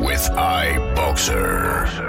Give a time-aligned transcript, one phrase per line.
[0.00, 2.03] with iBoxer.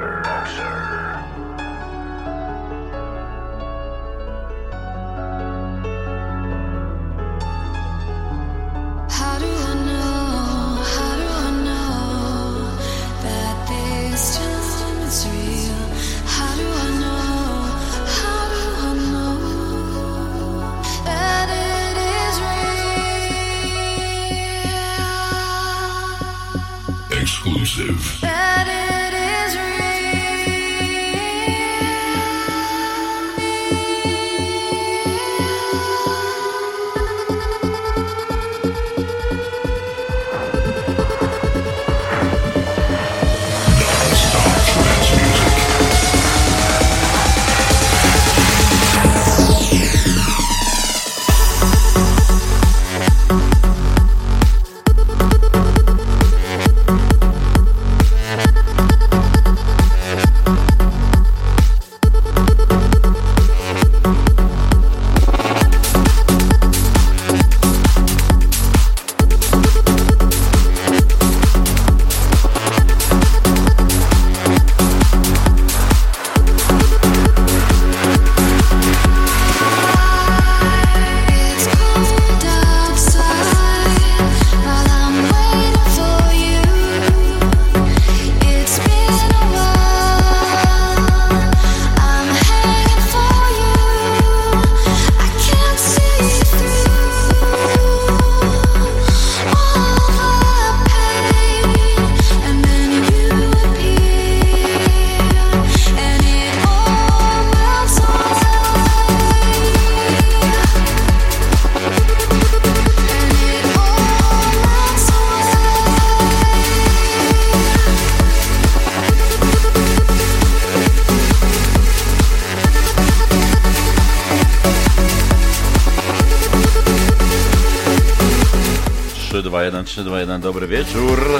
[129.85, 131.39] 3, 2, 1, dobry wieczór.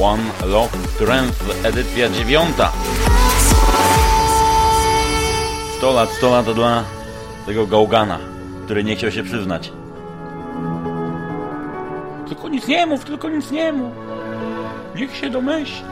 [0.00, 2.72] One Love Strength, edycja dziewiąta.
[5.78, 6.84] 100 lat, 100 lat dla
[7.46, 8.18] tego gałgana,
[8.64, 9.72] który nie chciał się przyznać.
[12.28, 13.92] Tylko nic nie mów, tylko nic nie mów.
[14.94, 15.84] Niech się domyśli.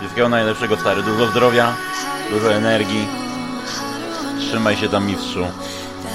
[0.00, 1.02] Wszystkiego najlepszego, stary.
[1.02, 1.74] Dużo zdrowia,
[2.30, 3.06] dużo energii.
[4.38, 5.46] Trzymaj się tam, mistrzu.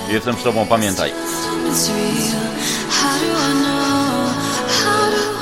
[0.10, 1.12] Jestem z tobą, pamiętaj.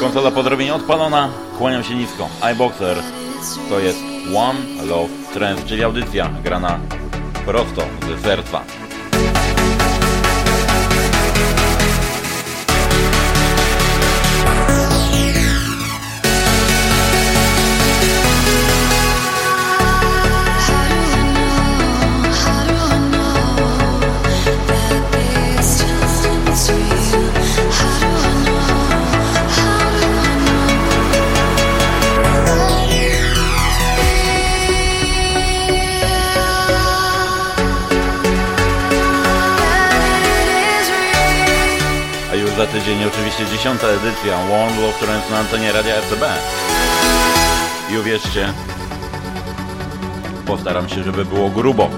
[0.03, 2.29] Konsola podrobienia odpalona, kłaniam się nisko.
[2.53, 2.97] iBoxer
[3.69, 3.99] to jest
[4.35, 6.79] One Love Trend, czyli audycja grana
[7.45, 8.61] prosto ze serca.
[42.83, 46.25] Tydzień oczywiście dziesiąta edycja One Love Trends na antenie Radia RCB.
[47.89, 48.53] I uwierzcie,
[50.45, 51.89] postaram się, żeby było grubo.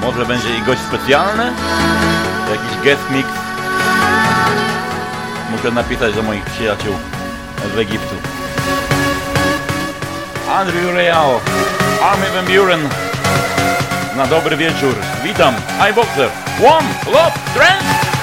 [0.00, 1.52] Może będzie i gość specjalny?
[2.50, 3.28] Jakiś guest mix?
[5.50, 6.94] Muszę napisać do moich przyjaciół
[7.74, 8.14] z Egiptu.
[10.50, 11.40] Andrew Real,
[12.02, 13.05] Army Van Buren
[14.16, 14.94] na dobry wieczór.
[15.22, 15.54] Witam,
[15.90, 16.28] iBoxer.
[16.60, 18.15] One Love Trend.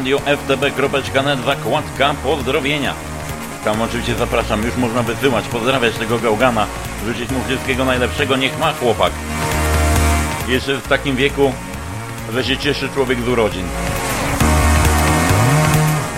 [0.00, 2.94] www.radioftb.net zakładka pozdrowienia.
[3.64, 6.66] Tam oczywiście zapraszam, już można wysyłać, pozdrawiać tego gałgana,
[7.06, 9.12] życzyć mu wszystkiego najlepszego, niech ma chłopak.
[10.48, 11.52] Jeszcze w takim wieku,
[12.32, 13.66] że się cieszy człowiek z urodzin.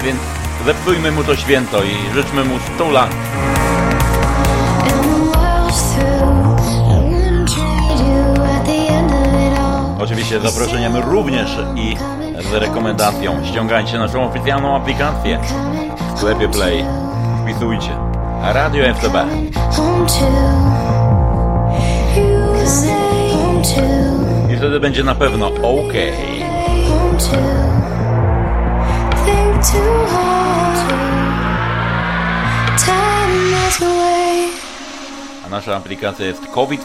[0.05, 0.21] Więc
[0.67, 3.11] zepsujmy mu to święto i życzmy mu 100 lat.
[9.99, 11.97] Oczywiście zaproszeniem również i
[12.51, 13.45] z rekomendacją.
[13.45, 15.41] Ściągajcie naszą oficjalną aplikację
[16.15, 16.85] w sklepie Play.
[17.43, 17.91] Wpisujcie
[18.43, 19.15] Radio FTB.
[24.53, 25.95] I wtedy będzie na pewno OK.
[35.47, 36.85] A nasza aplikacja jest COVID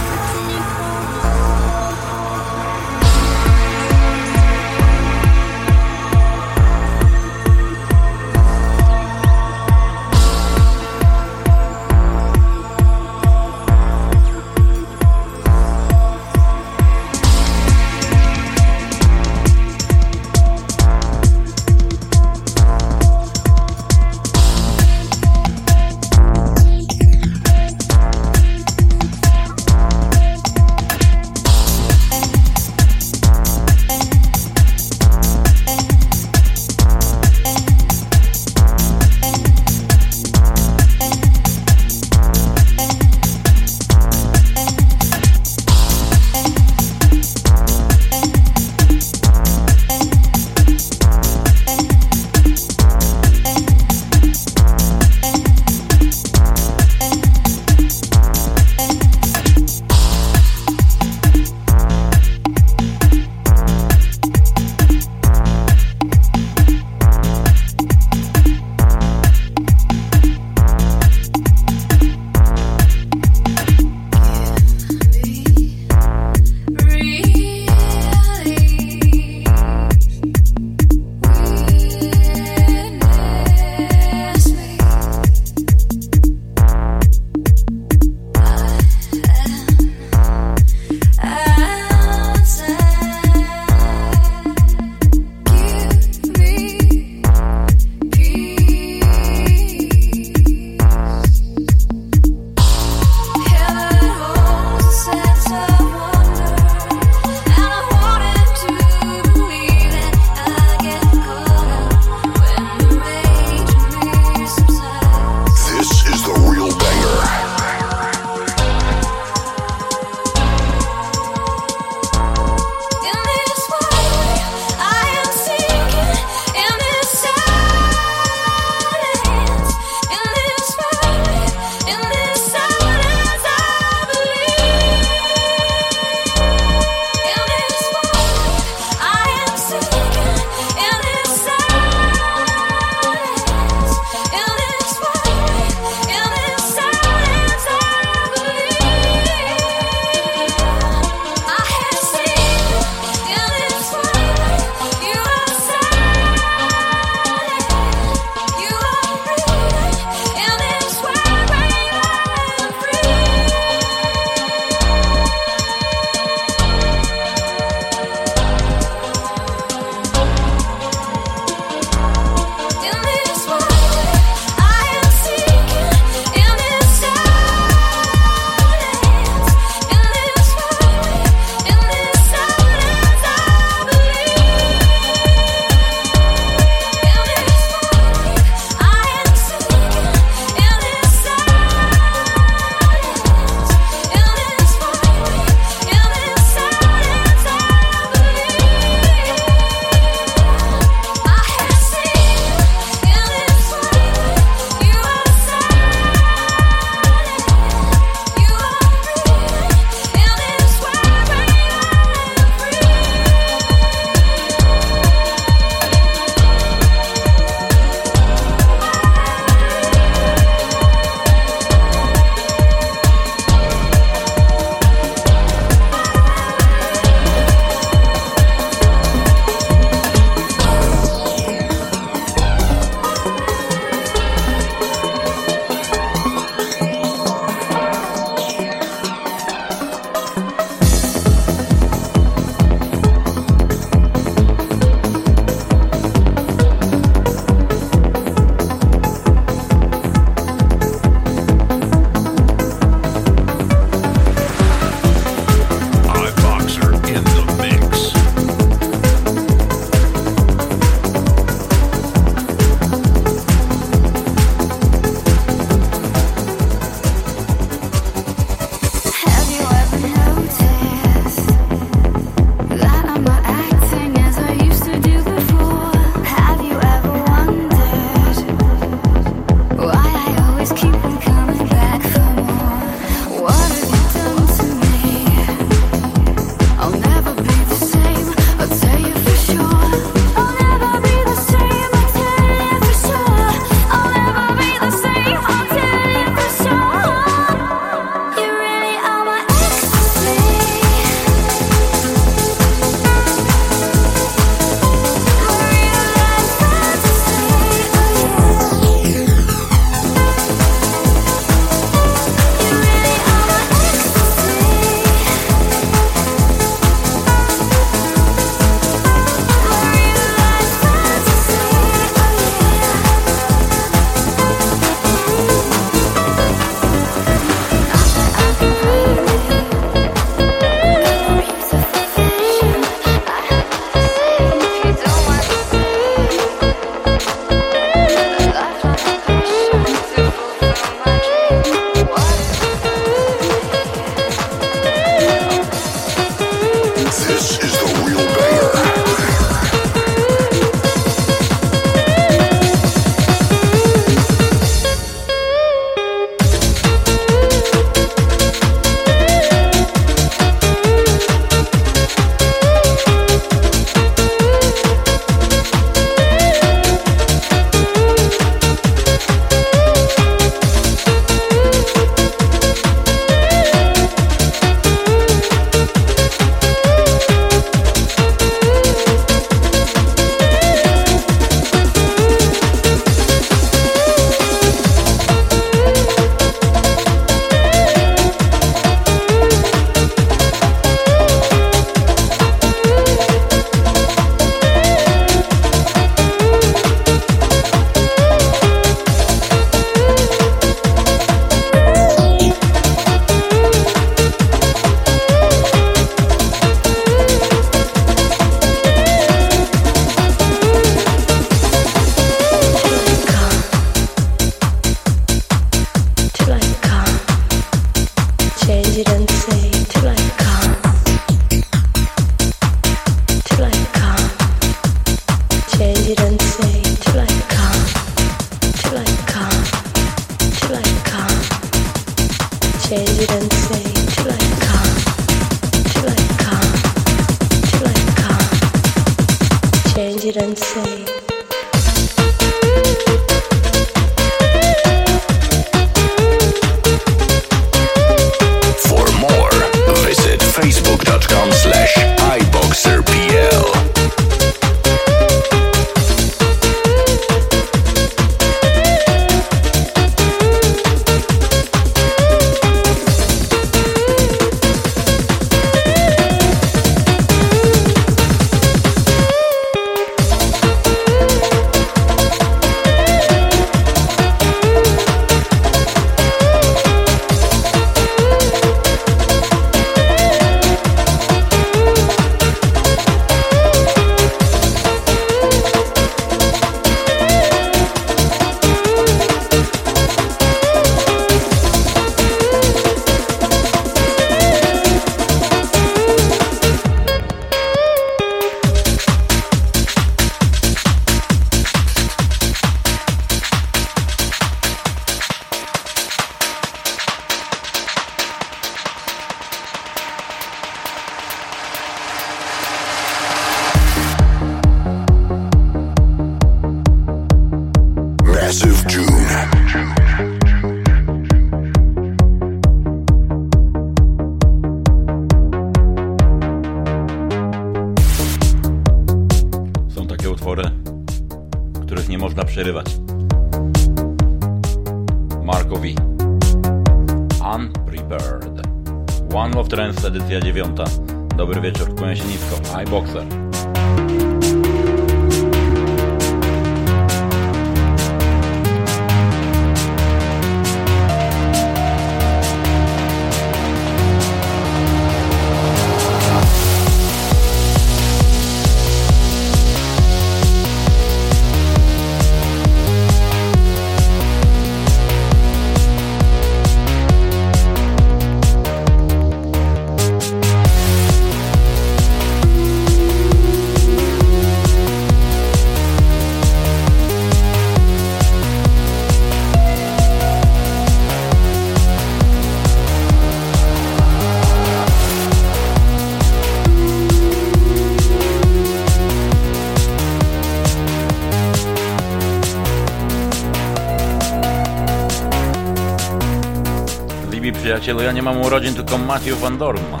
[598.34, 600.00] mam urodzin, tylko Matthew Van Dorn ma.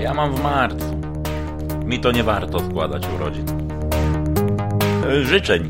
[0.00, 1.00] Ja mam w marcu.
[1.84, 3.46] Mi to nie warto składać urodzin.
[5.22, 5.68] Życzeń.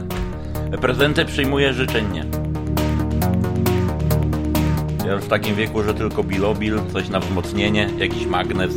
[0.82, 2.24] Prezenty przyjmuję życzennie.
[5.06, 8.72] Ja już w takim wieku, że tylko bilobil, coś na wzmocnienie, jakiś magnes.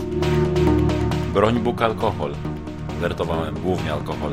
[1.33, 2.33] Broń Bóg alkohol.
[2.99, 4.31] Wertowałem głównie alkohol.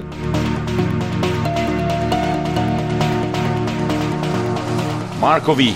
[5.21, 5.75] Markowi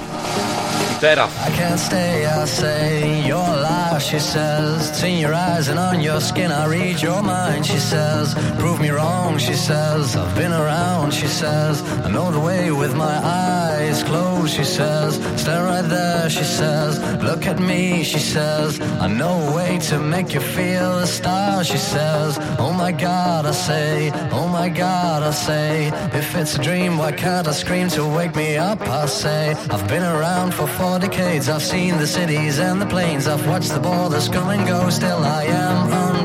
[1.38, 5.02] I can't stay, I say, you're alive, she says.
[5.02, 8.34] In your eyes and on your skin, I read your mind, she says.
[8.58, 10.16] Prove me wrong, she says.
[10.16, 11.82] I've been around, she says.
[12.06, 15.16] I know the way with my eyes closed, she says.
[15.40, 16.98] Stand right there, she says.
[17.22, 18.80] Look at me, she says.
[18.80, 22.38] I know a way to make you feel a star, she says.
[22.58, 25.88] Oh my God, I say, oh my God, I say.
[26.14, 28.80] If it's a dream, why can't I scream to wake me up?
[28.80, 31.48] I say, I've been around for four for decades.
[31.48, 33.26] I've seen the cities and the plains.
[33.26, 34.90] I've watched the borders come and go.
[34.90, 36.15] Still, I am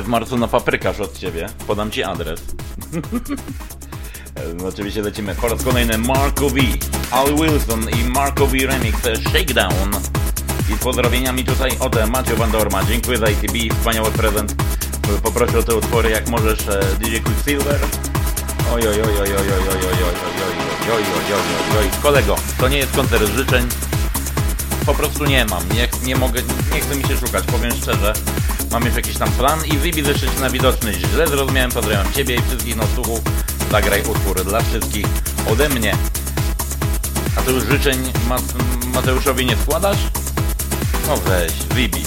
[0.00, 1.48] W marcu na paprykarz od ciebie.
[1.66, 2.40] Podam ci adres.
[4.58, 6.60] No, Oczywiście lecimy po raz kolejny Marco V,
[7.10, 9.90] Ali Wilson i Marco V Remix e, Shakedown.
[10.70, 12.84] I z pozdrowieniami tutaj od Macio Van Dorma.
[12.84, 14.54] Dziękuję za ITB, wspaniały prezent.
[15.22, 17.80] Poproszę o te utwory jak możesz e, DJ Quicksilver.
[18.74, 20.02] Oj, oj, oj, oj, oj, oj, oj, oj, oj,
[20.92, 21.90] oj, oj, oj, oj.
[22.02, 23.68] Kolego, to nie jest koncert życzeń.
[24.86, 25.62] Po prostu nie mam,
[26.04, 26.42] nie mogę,
[26.74, 28.12] nie chce mi się szukać, powiem szczerze.
[28.70, 30.92] Mam już jakiś tam plan i jeszcze się na widoczny.
[30.94, 33.20] Źle zrozumiałem, pozdrawiam Ciebie i wszystkich nosłuchów.
[33.70, 35.06] Zagraj utwór dla wszystkich
[35.50, 35.96] ode mnie.
[37.36, 38.54] A to już życzeń Mat-
[38.94, 39.98] Mateuszowi nie składasz?
[41.06, 42.04] No weź, wybij.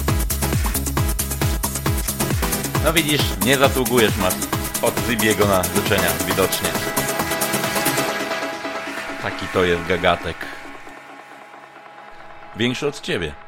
[2.84, 4.36] No widzisz, nie zasługujesz Mat
[4.81, 6.69] od Zibiego na życzenia, widocznie.
[9.21, 10.36] Taki to jest gagatek.
[12.55, 13.44] Większy od ciebie.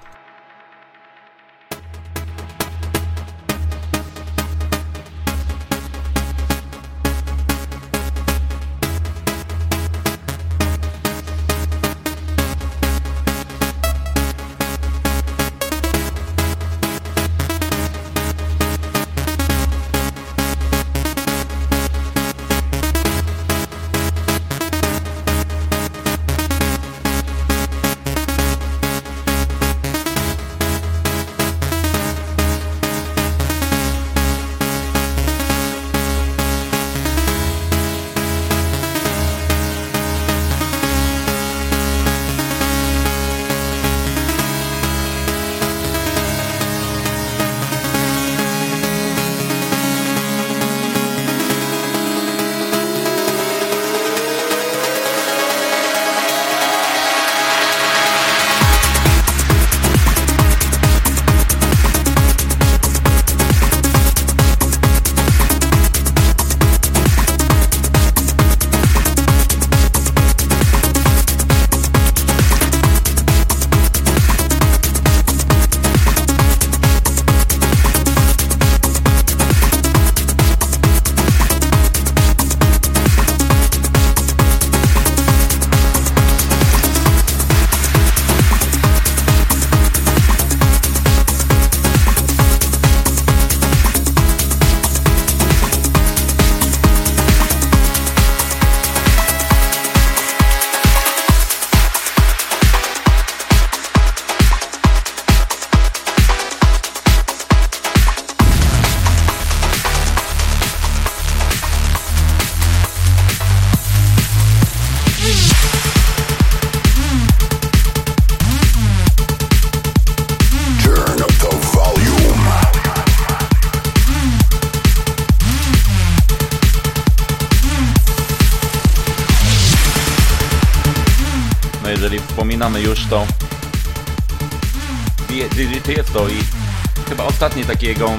[137.87, 138.11] Takiego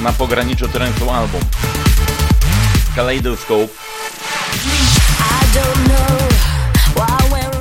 [0.00, 1.40] na pograniczu trendu album.
[2.96, 3.68] Kaleidoscope.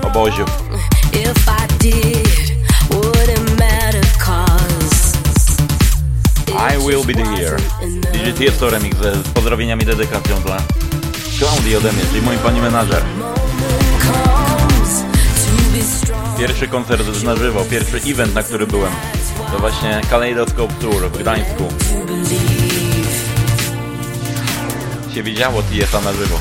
[0.04, 0.46] Oboziu.
[6.74, 7.58] I will be there.
[8.14, 10.58] Digit jest to remix z pozdrowieniami dedykacją dla
[11.40, 13.04] Claudii ode mnie, czyli mój pani menadżer.
[16.38, 18.92] Pierwszy koncert na żywo, pierwszy event, na który byłem,
[19.52, 21.64] to właśnie Kaleidoscope Tour w Gdańsku.
[25.14, 26.40] Się widziało TSA na żywo.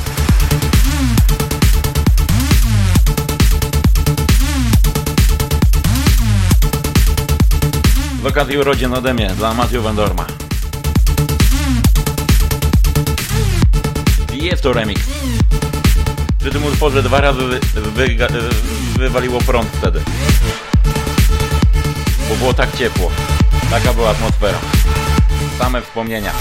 [8.22, 10.26] Z okazji urodzin ode mnie dla Matthew Wendorma.
[14.32, 15.02] Jest to remix.
[16.38, 18.16] Przy tym utworze dwa razy wy, wy,
[18.98, 20.00] wywaliło prąd wtedy.
[22.36, 23.10] Bo było tak ciepło.
[23.70, 24.58] Taka była atmosfera.
[25.58, 26.32] Same wspomnienia.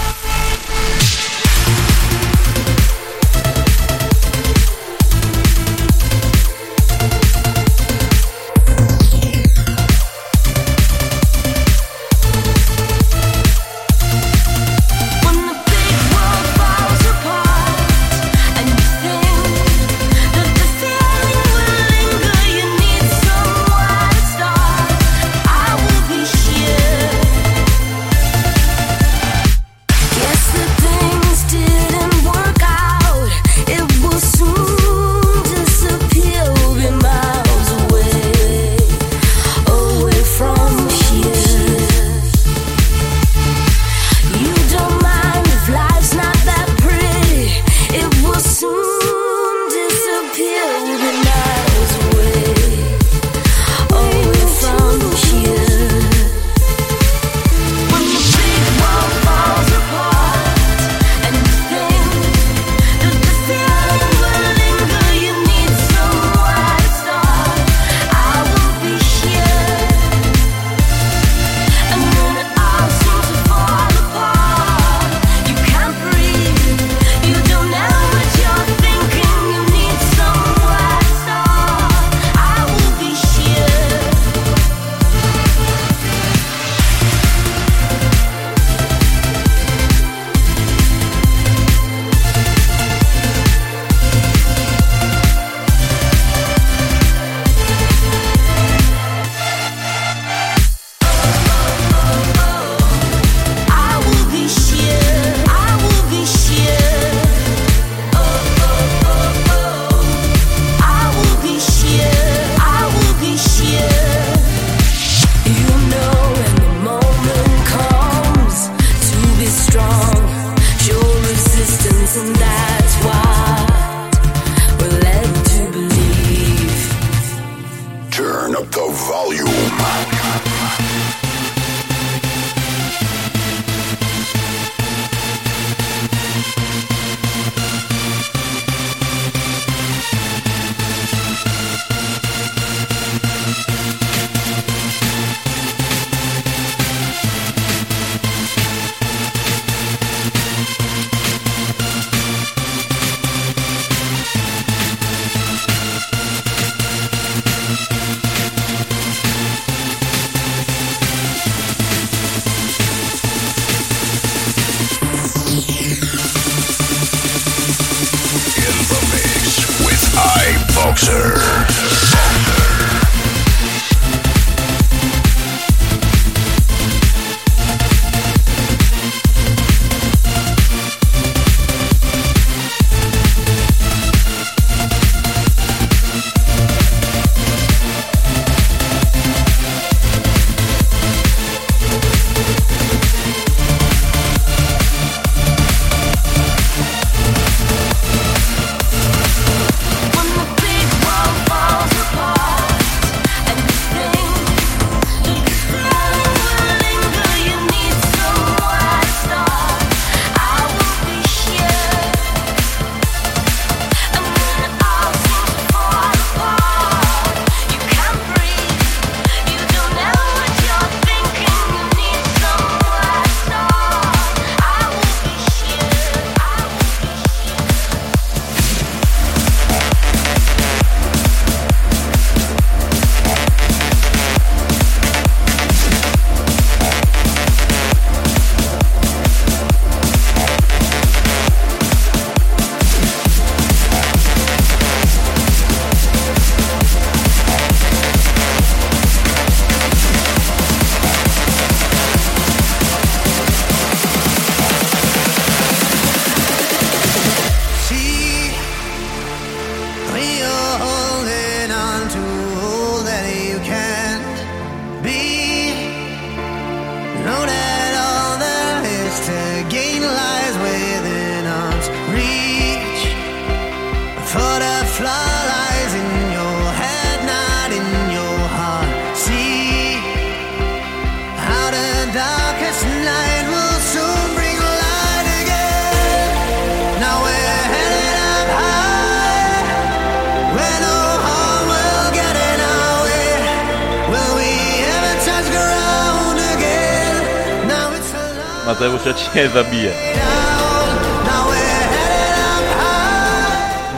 [299.36, 299.92] Cię zabiję.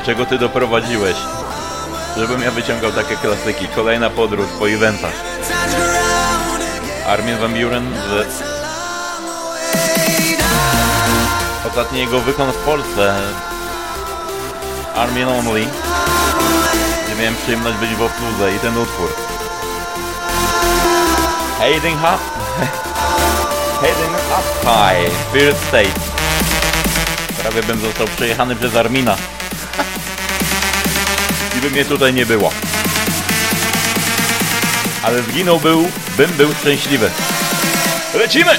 [0.04, 1.16] Czego ty doprowadziłeś?
[2.16, 3.68] Żebym ja wyciągał takie klasyki.
[3.68, 5.12] Kolejna podróż po eventach.
[7.08, 8.42] Armin Van Buren z...
[11.68, 13.14] Ostatni jego wykon w Polsce.
[14.96, 15.66] Armin Only.
[17.06, 19.08] Gdzie miałem przyjemność być w obsłudze i ten utwór.
[21.58, 22.87] Heading up.
[23.80, 25.08] Heading up high.
[25.28, 26.00] Spirit State.
[27.42, 29.16] Prawie bym został przejechany przez Armina.
[31.58, 32.50] I by mnie tutaj nie było.
[35.02, 37.10] Ale zginął był, bym był szczęśliwy.
[38.14, 38.58] Lecimy!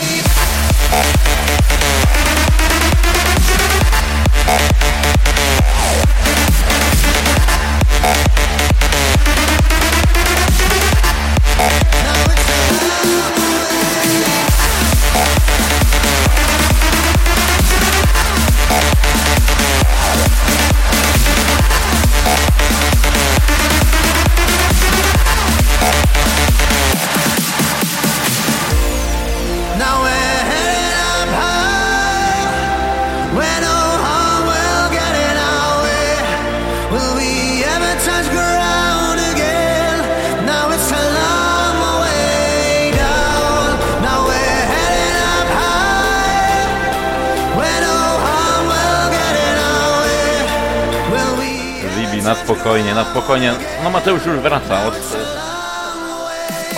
[53.29, 53.53] Spokojnie.
[53.83, 54.85] No Mateusz już wraca.
[54.85, 54.93] Od...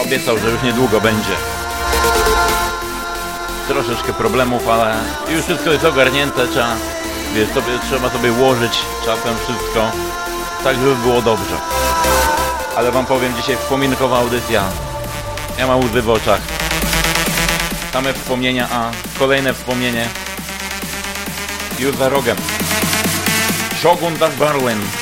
[0.06, 1.36] Obiecał, że już niedługo będzie.
[3.68, 4.96] Troszeczkę problemów, ale
[5.30, 6.48] już wszystko jest ogarnięte.
[6.48, 6.76] Trzeba,
[7.36, 9.92] wiesz, sobie, trzeba sobie ułożyć czasem wszystko,
[10.64, 11.56] tak żeby było dobrze.
[12.76, 14.64] Ale wam powiem, dzisiaj wspominkowa audycja.
[15.58, 16.42] Ja mam łzy w oczach.
[17.94, 20.08] Same wspomnienia, a kolejne wspomnienie
[21.80, 22.38] już za rogiem.
[23.82, 25.01] Shogun Das Berlin.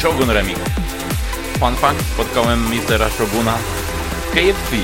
[0.00, 0.60] Shogun Remix.
[1.60, 3.58] Fun fact, spotkałem mistera Shoguna
[4.26, 4.76] w KFC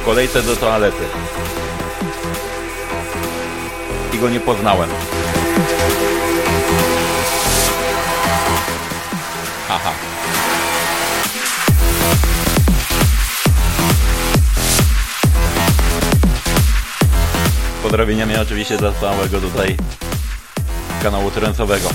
[0.00, 1.04] w kolejce do toalety.
[4.12, 4.90] I go nie poznałem.
[9.68, 9.92] Haha.
[17.94, 19.76] pozdrowieniami oczywiście dla całego tutaj
[21.02, 21.88] kanału trencowego.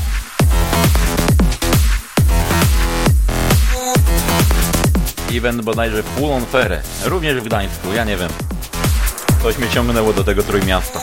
[5.40, 8.30] Event bodajże Full on Fair, również w Gdańsku, ja nie wiem.
[9.44, 11.00] Coś mnie ciągnęło do tego trójmiasta.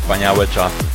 [0.00, 0.85] Wspaniałe czasy.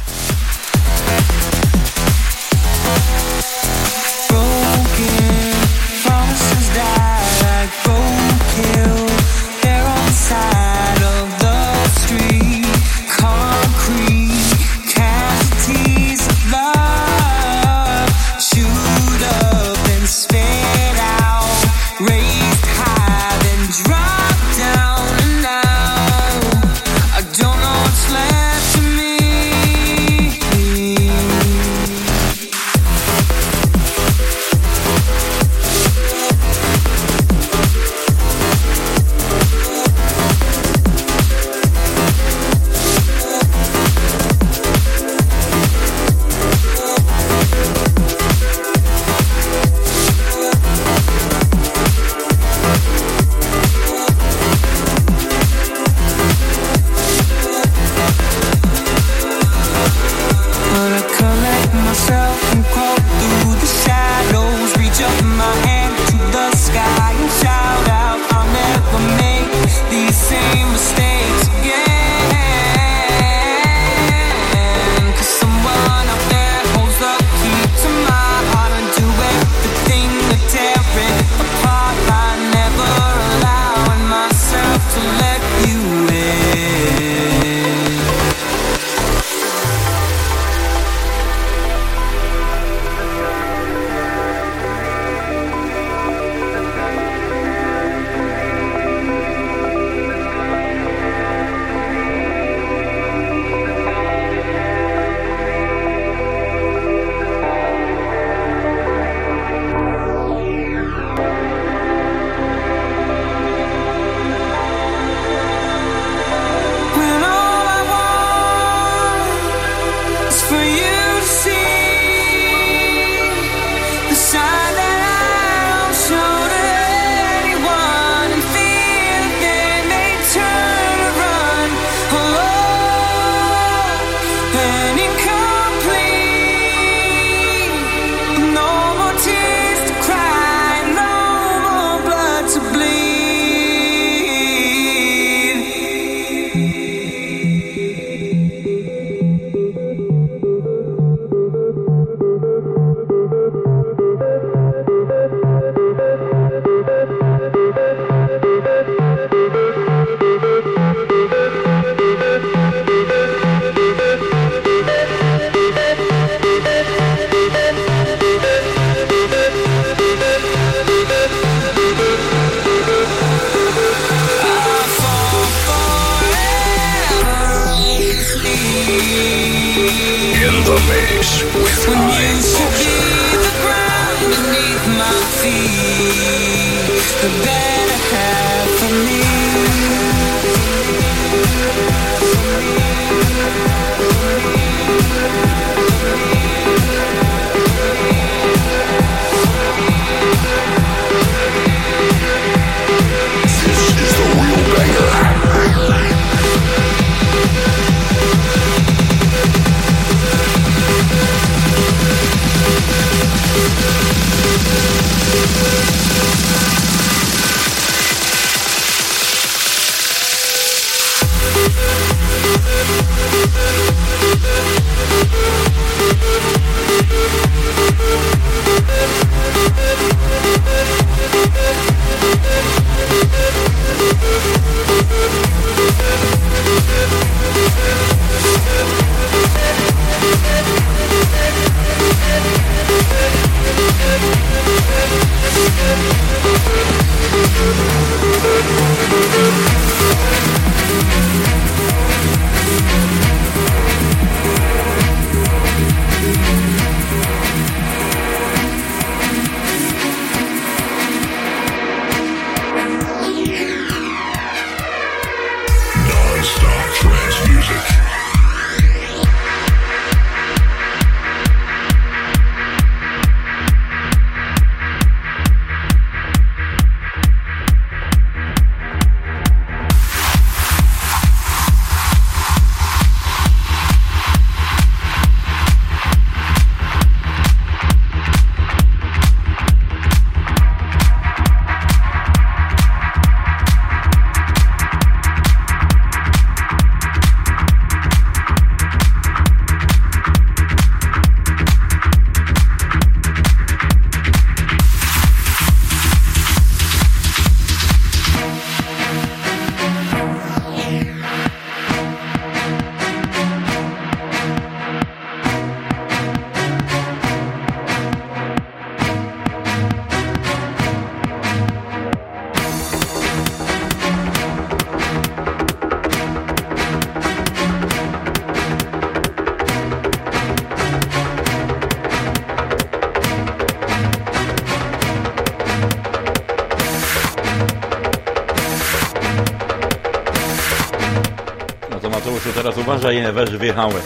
[343.62, 344.02] Wjechały.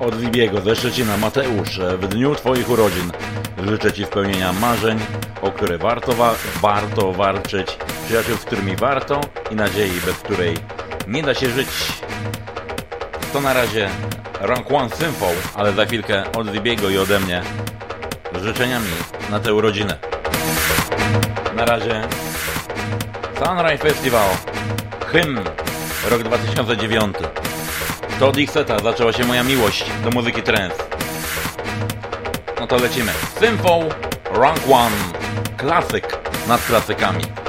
[0.00, 3.12] Od Libiego ze Szczecina Mateusz, w dniu Twoich urodzin
[3.66, 4.98] życzę Ci spełnienia marzeń,
[5.42, 10.56] o które warto, wa warto walczyć, przyjaciół, z którymi warto i nadziei, bez której
[11.08, 11.68] nie da się żyć.
[13.32, 13.88] To na razie
[14.40, 17.42] Rank One Sympho, ale za chwilkę od Libiego i ode mnie
[18.40, 18.90] z życzeniami
[19.30, 19.98] na tę urodzinę.
[21.56, 22.02] Na razie
[23.44, 24.28] Sunrise Festival,
[25.12, 25.40] hymn,
[26.10, 27.16] rok 2009.
[28.20, 30.76] To od seta zaczęła się moja miłość do muzyki trance.
[32.60, 33.12] No to lecimy.
[33.40, 33.88] Simple
[34.32, 34.96] Rank One.
[35.56, 36.18] Klasyk
[36.48, 37.39] nad klasykami.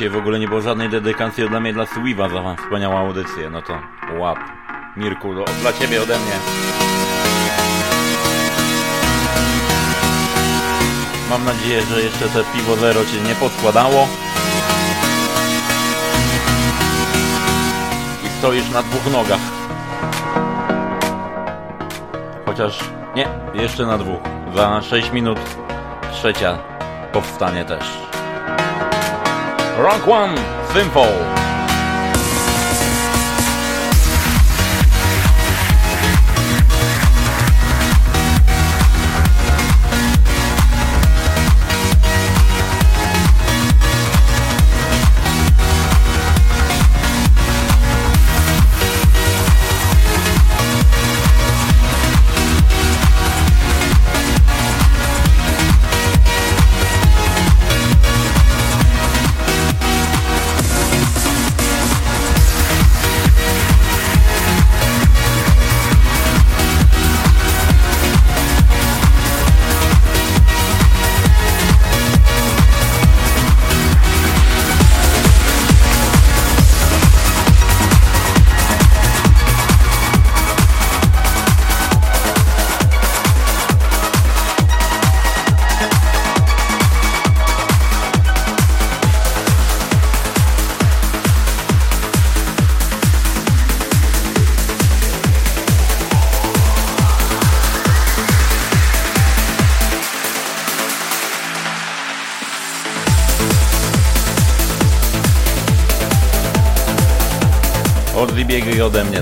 [0.00, 3.50] Dzisiaj w ogóle nie było żadnej dedykacji dla mnie, dla Sweepa za wspaniałą audycję.
[3.50, 3.78] No to
[4.18, 4.38] łap.
[4.96, 6.32] Mirku, do, dla ciebie ode mnie.
[11.30, 14.08] Mam nadzieję, że jeszcze te piwo zero cię nie podkładało.
[18.26, 19.40] I stoisz na dwóch nogach.
[22.46, 22.80] Chociaż
[23.16, 24.20] nie, jeszcze na dwóch.
[24.54, 25.38] Za 6 minut
[26.12, 26.58] trzecia
[27.12, 27.99] powstanie też.
[29.80, 30.36] Rock One
[30.74, 31.39] Simple.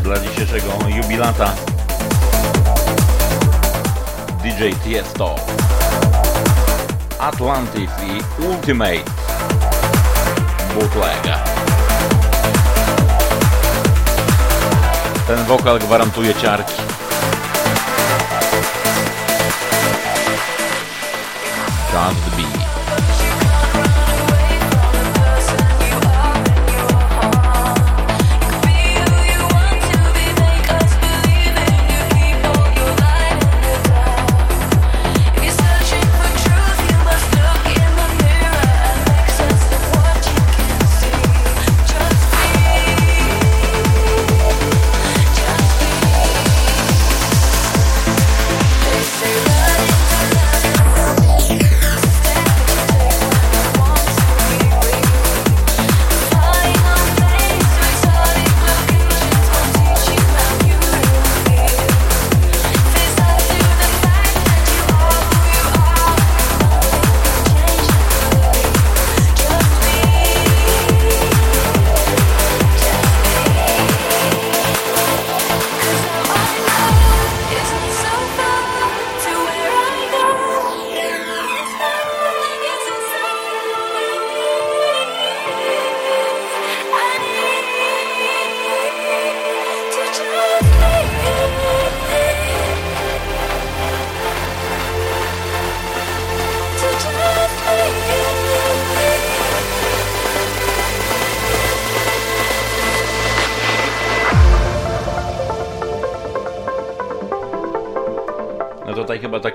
[0.01, 1.53] Dla dzisiejszego jubilata.
[4.42, 5.34] DJ Tiesto.
[7.18, 9.11] Atlantis i Ultimate.
[10.74, 11.38] Bootleg.
[15.26, 16.82] Ten wokal gwarantuje ciarki
[21.92, 22.57] Just Be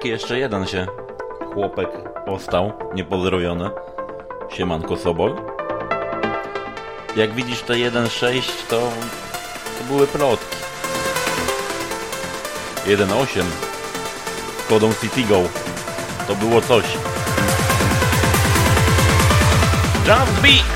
[0.03, 0.87] taki jeszcze jeden się
[1.53, 1.89] chłopek
[2.25, 3.69] ostał, niepozdrowiony.
[4.49, 5.35] Siemanko Sobol.
[7.15, 8.79] Jak widzisz te 1.6 to,
[9.79, 10.57] to były plotki.
[12.85, 13.43] 1.8
[14.69, 15.41] kodą CityGo
[16.27, 16.85] to było coś.
[20.07, 20.72] Just Beat!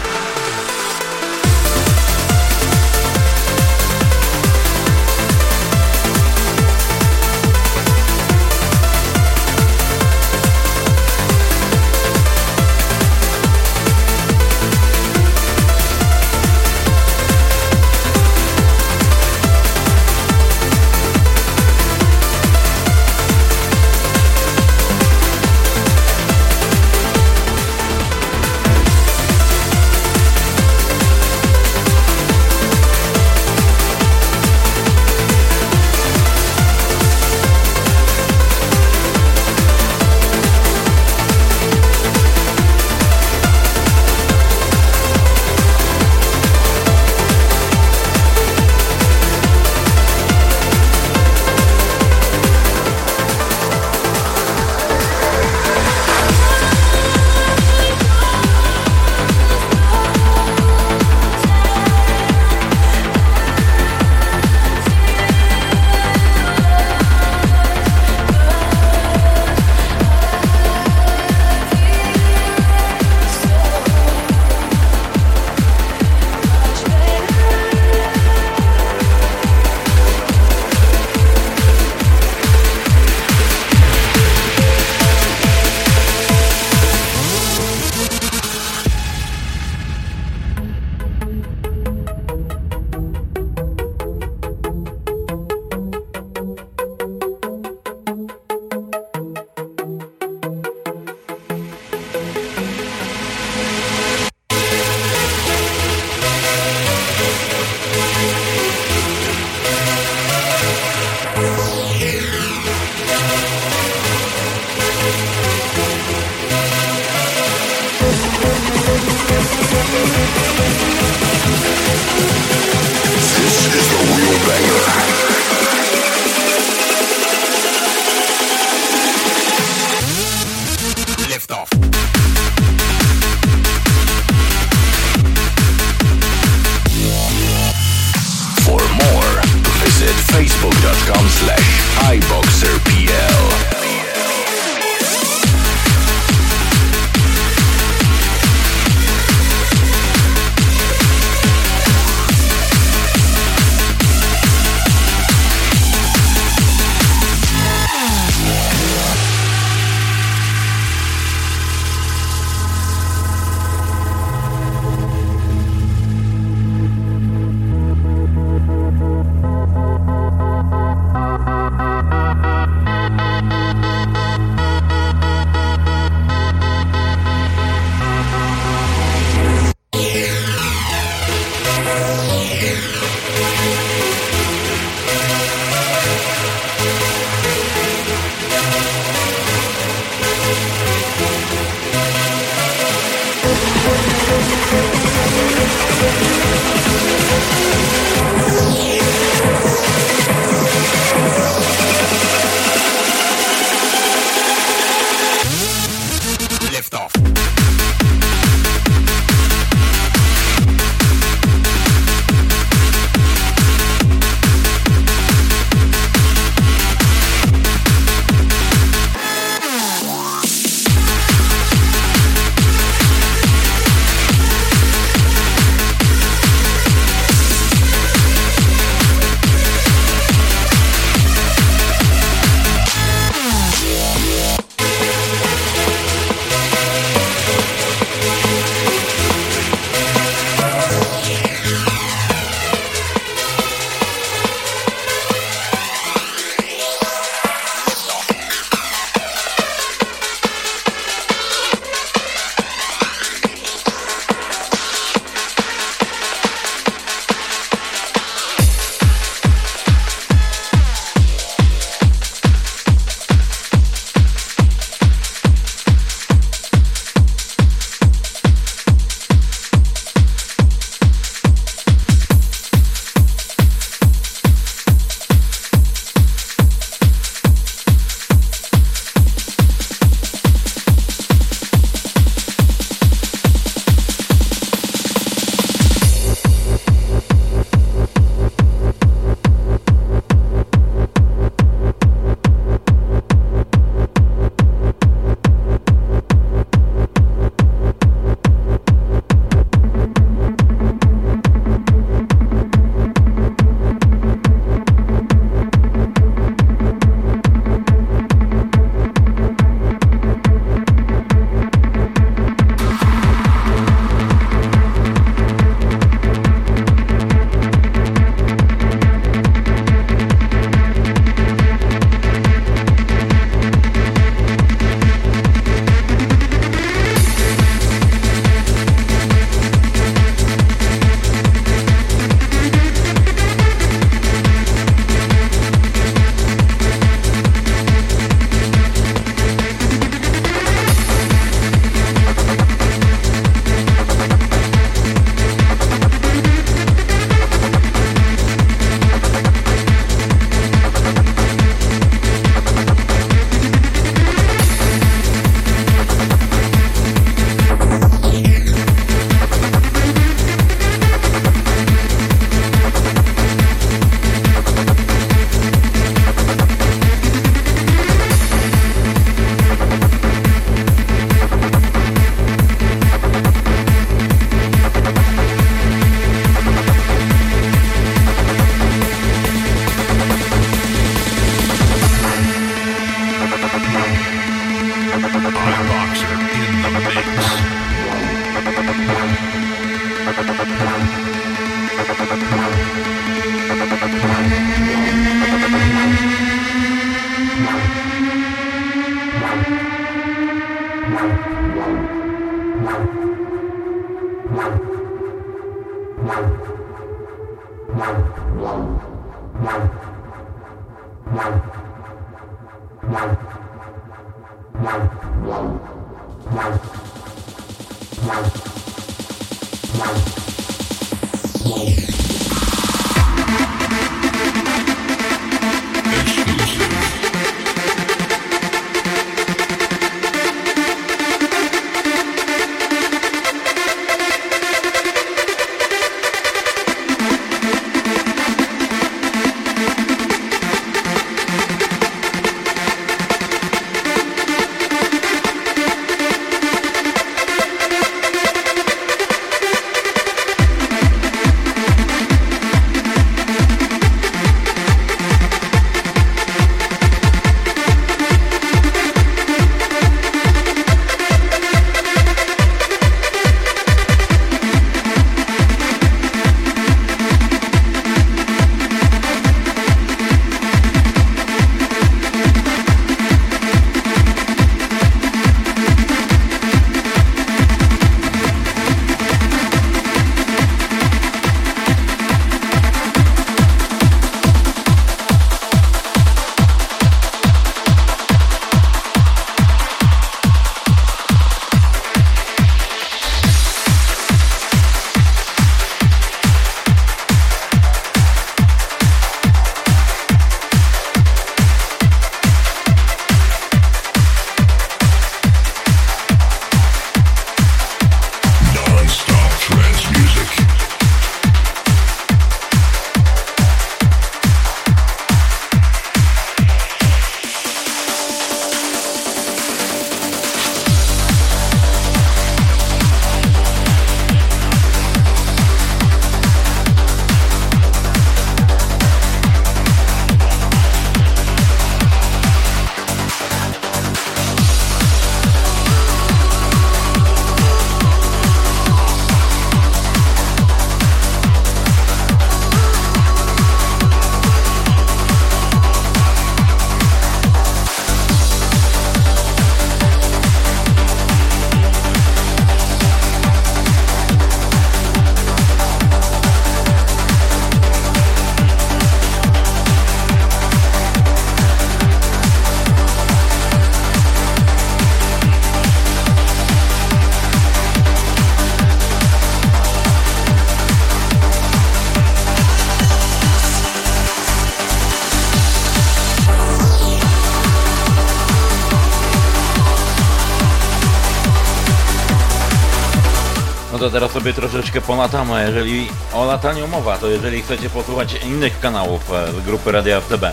[584.08, 585.66] To teraz sobie troszeczkę polatamy.
[585.68, 590.44] Jeżeli o lataniu mowa, to jeżeli chcecie posłuchać innych kanałów e, z grupy Radia FTB,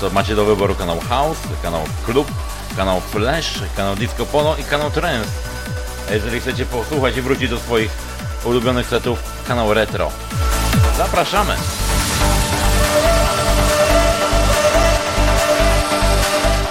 [0.00, 2.32] to macie do wyboru kanał House, kanał Klub,
[2.76, 5.30] kanał Flash, kanał Disco Polo i kanał Trance.
[6.10, 7.90] A jeżeli chcecie posłuchać i wrócić do swoich
[8.44, 10.10] ulubionych setów, kanał Retro.
[10.96, 11.54] Zapraszamy!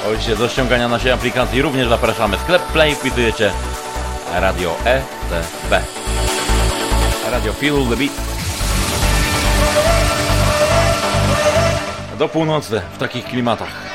[0.06, 2.38] Oczywiście do ściągania naszej aplikacji również zapraszamy.
[2.38, 3.52] Sklep Play wpisujecie
[4.34, 5.97] Radio ETB.
[7.48, 8.12] Radio Feel the Beat.
[12.20, 13.87] Do północy w takich klimatach.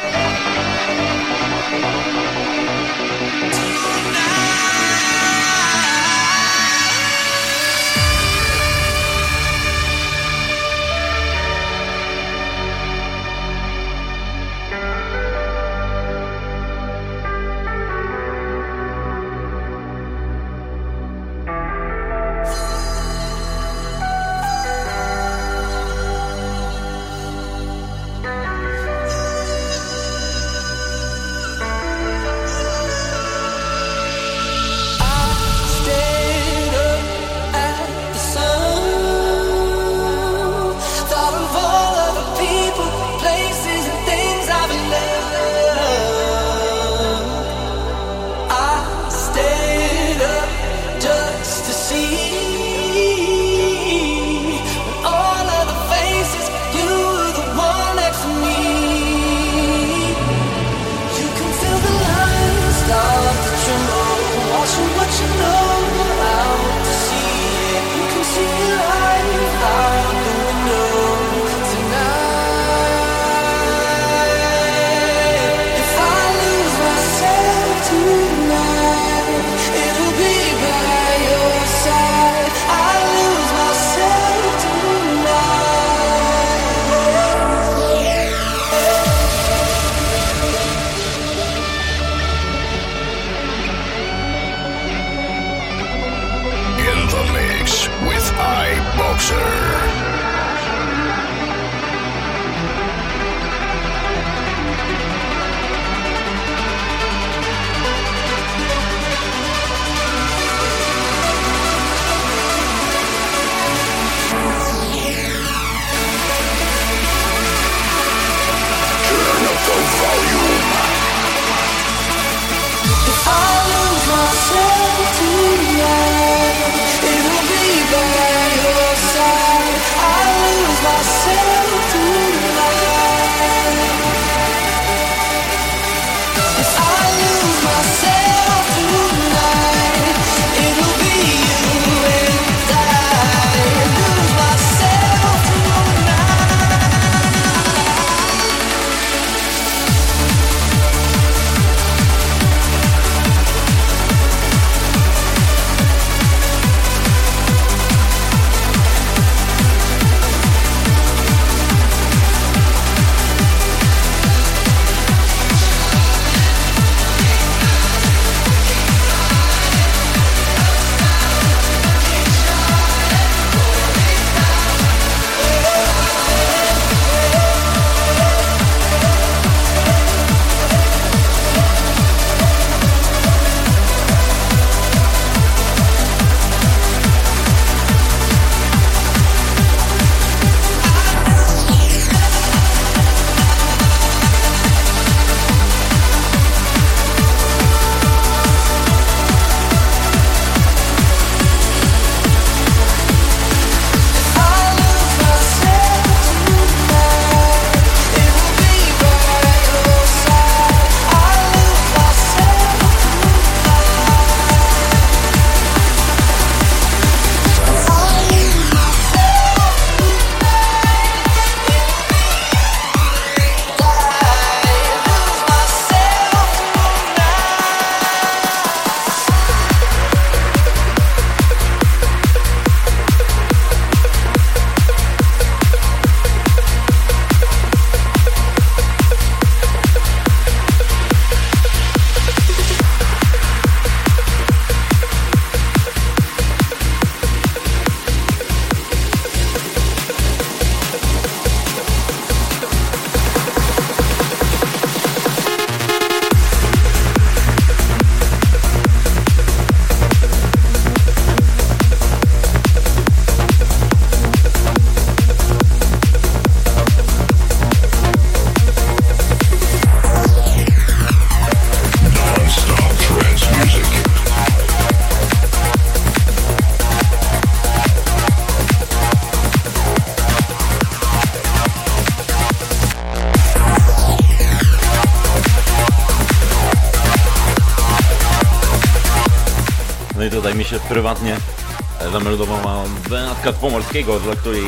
[293.42, 294.62] Beatka Pomorskiego, dla której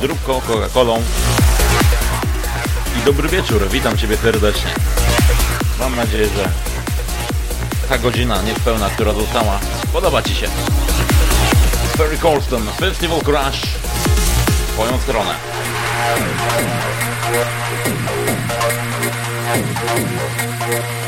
[0.00, 1.02] zróbko Coca-Colą.
[2.98, 4.70] I dobry wieczór, witam Ciebie serdecznie.
[5.78, 6.50] Mam nadzieję, że
[7.88, 9.60] ta godzina niespełna, która została,
[9.92, 10.46] podoba Ci się.
[11.98, 15.34] Perry Colston, Festival Crash, w swoją stronę.
[20.66, 21.03] Make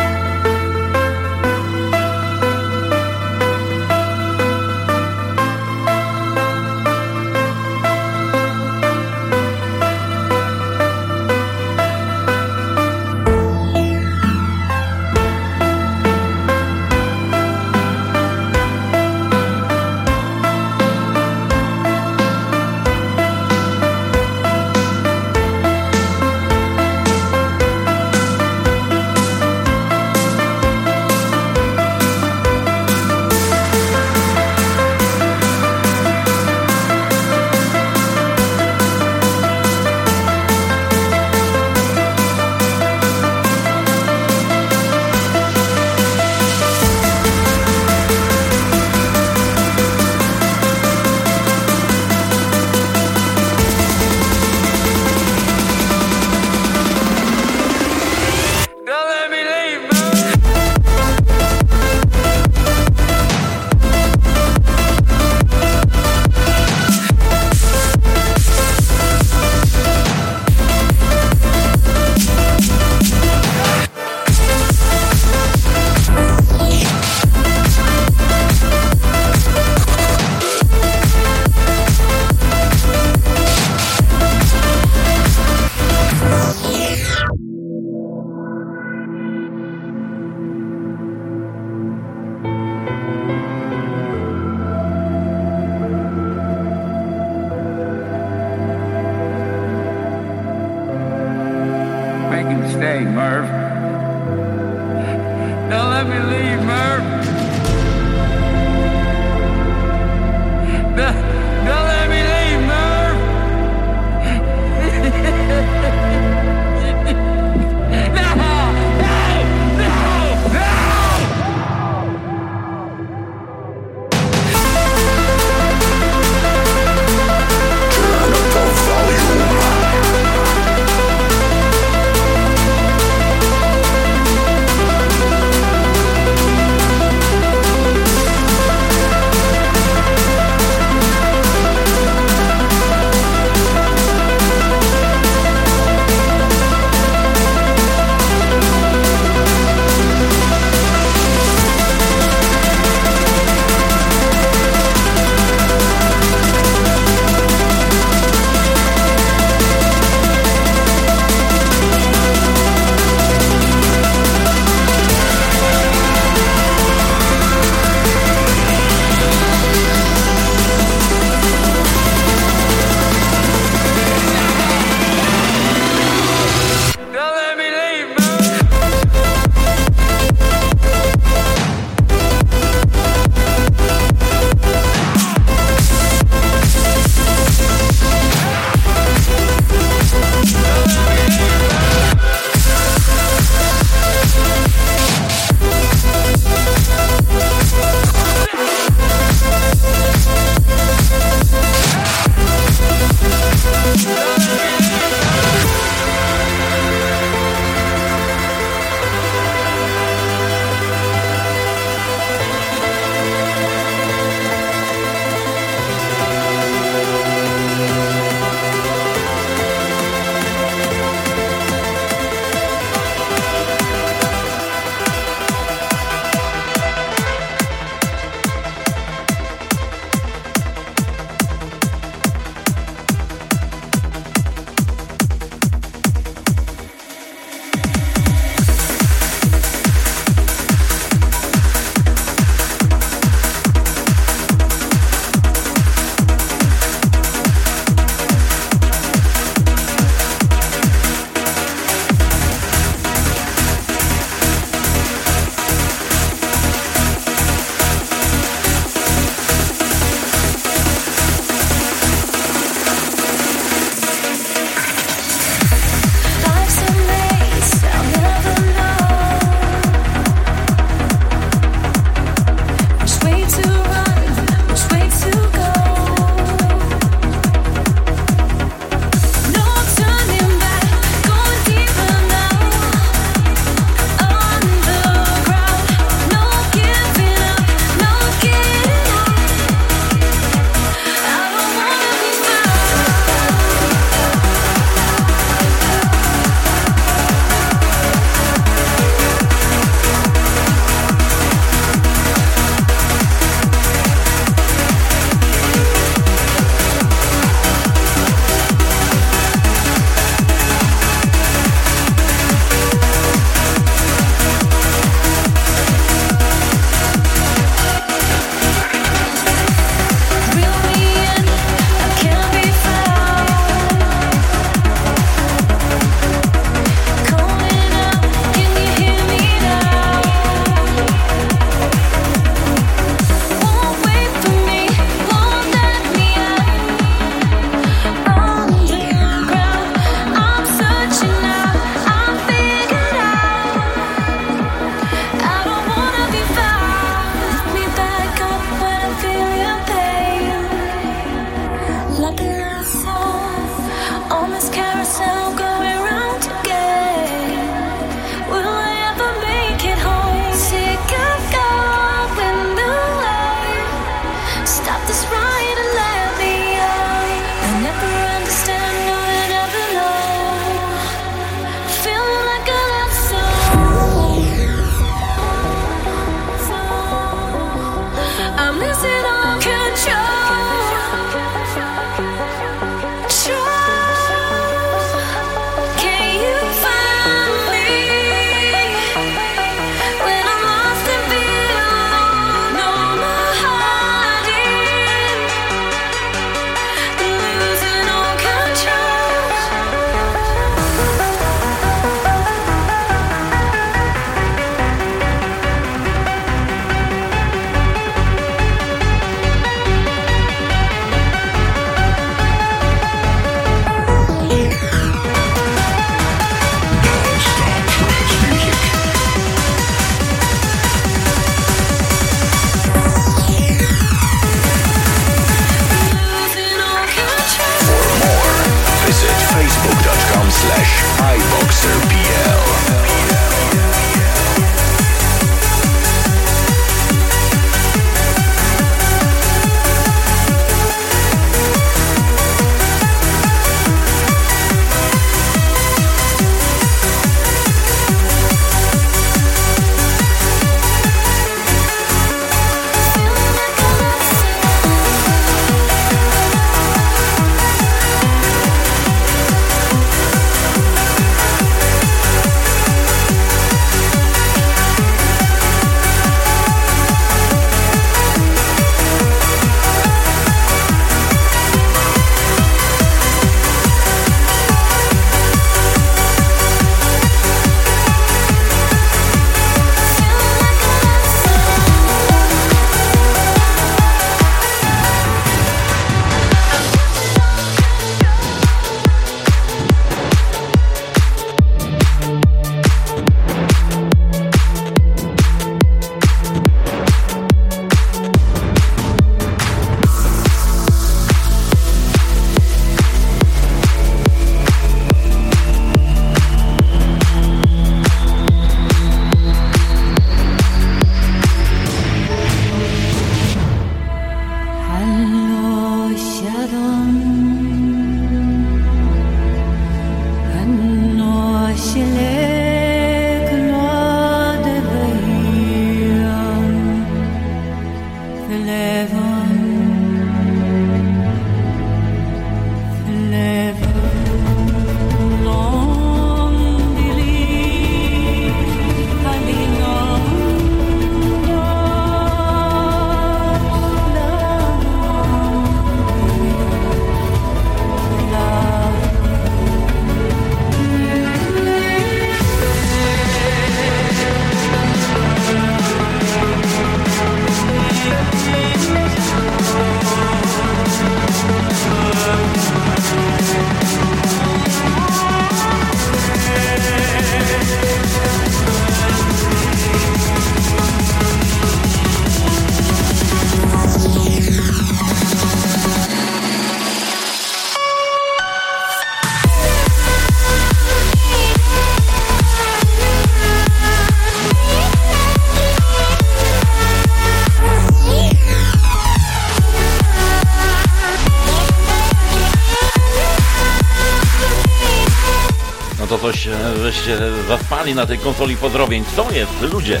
[597.48, 599.04] zaspali na tej konsoli pozdrowień.
[599.16, 600.00] To jest, ludzie,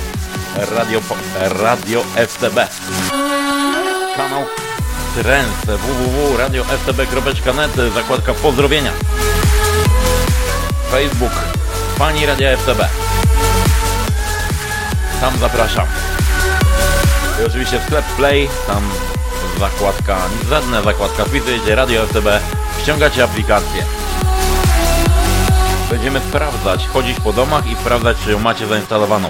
[0.56, 1.00] Radio,
[1.36, 2.68] Radio FTB.
[4.16, 4.44] Kanał
[5.14, 8.92] Trends www.radiofTB.net zakładka pozdrowienia.
[10.90, 11.32] Facebook
[11.98, 12.88] Pani Radia FTB.
[15.20, 15.86] Tam zapraszam.
[17.42, 18.82] I oczywiście sklep Play, tam
[19.58, 20.16] zakładka,
[20.48, 22.26] żadna zakładka, wpisujecie Radio FTB,
[22.82, 24.01] ściągacie aplikację.
[25.92, 29.28] Będziemy sprawdzać, chodzić po domach i sprawdzać, czy ją macie zainstalowaną.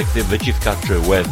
[0.00, 1.26] efektywna wyciska czy łez.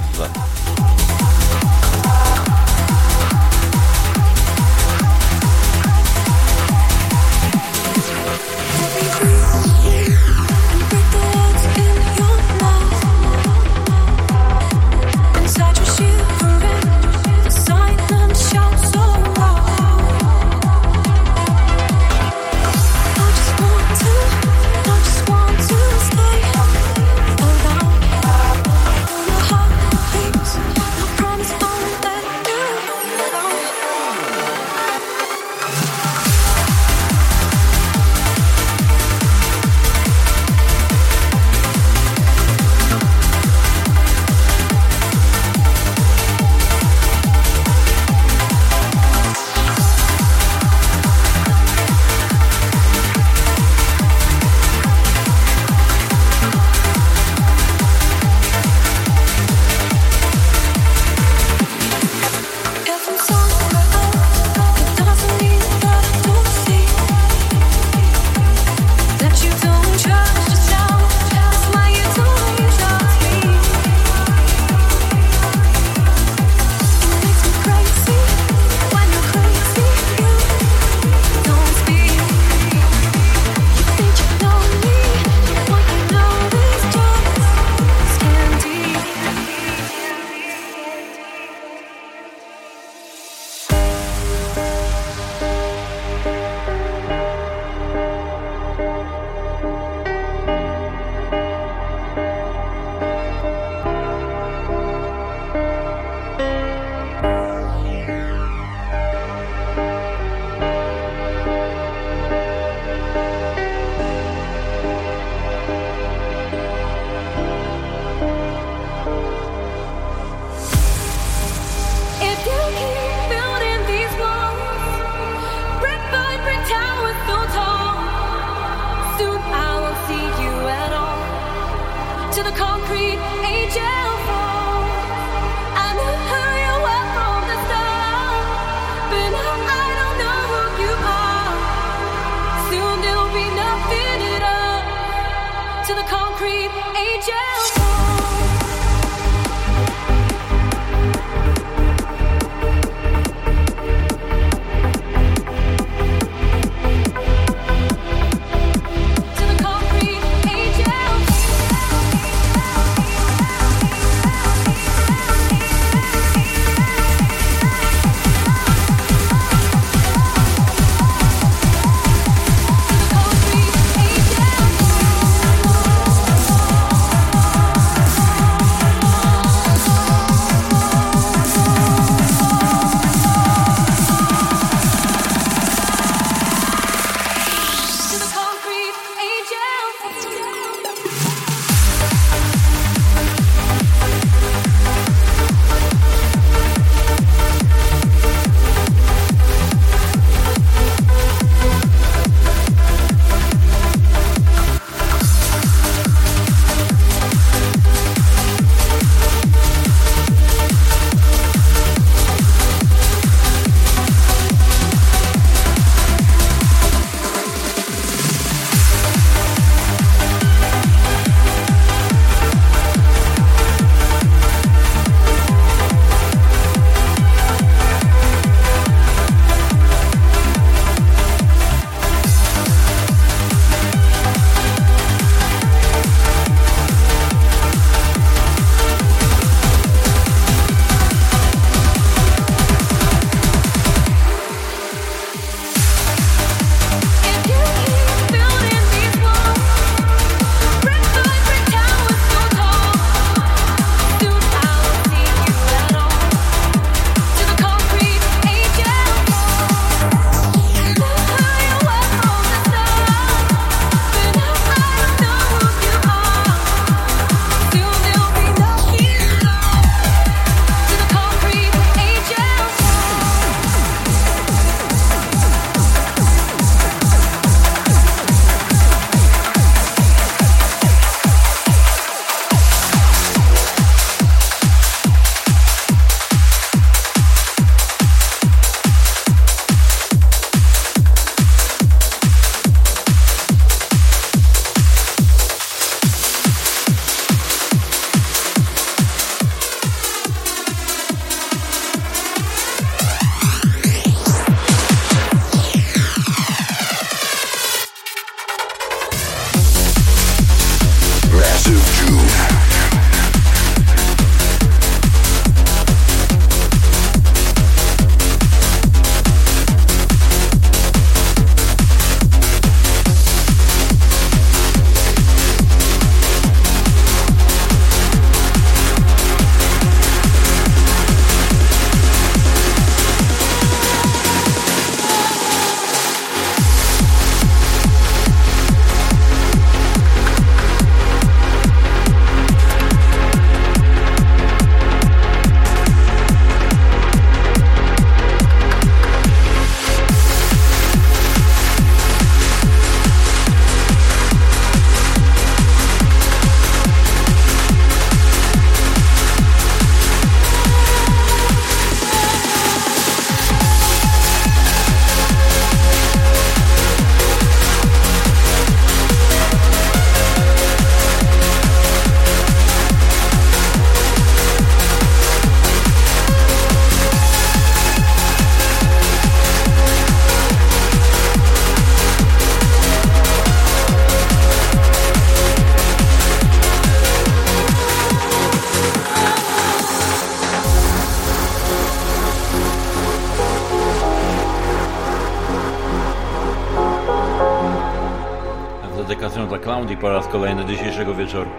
[400.01, 401.51] Po raz kolejny dzisiejszego wieczoru.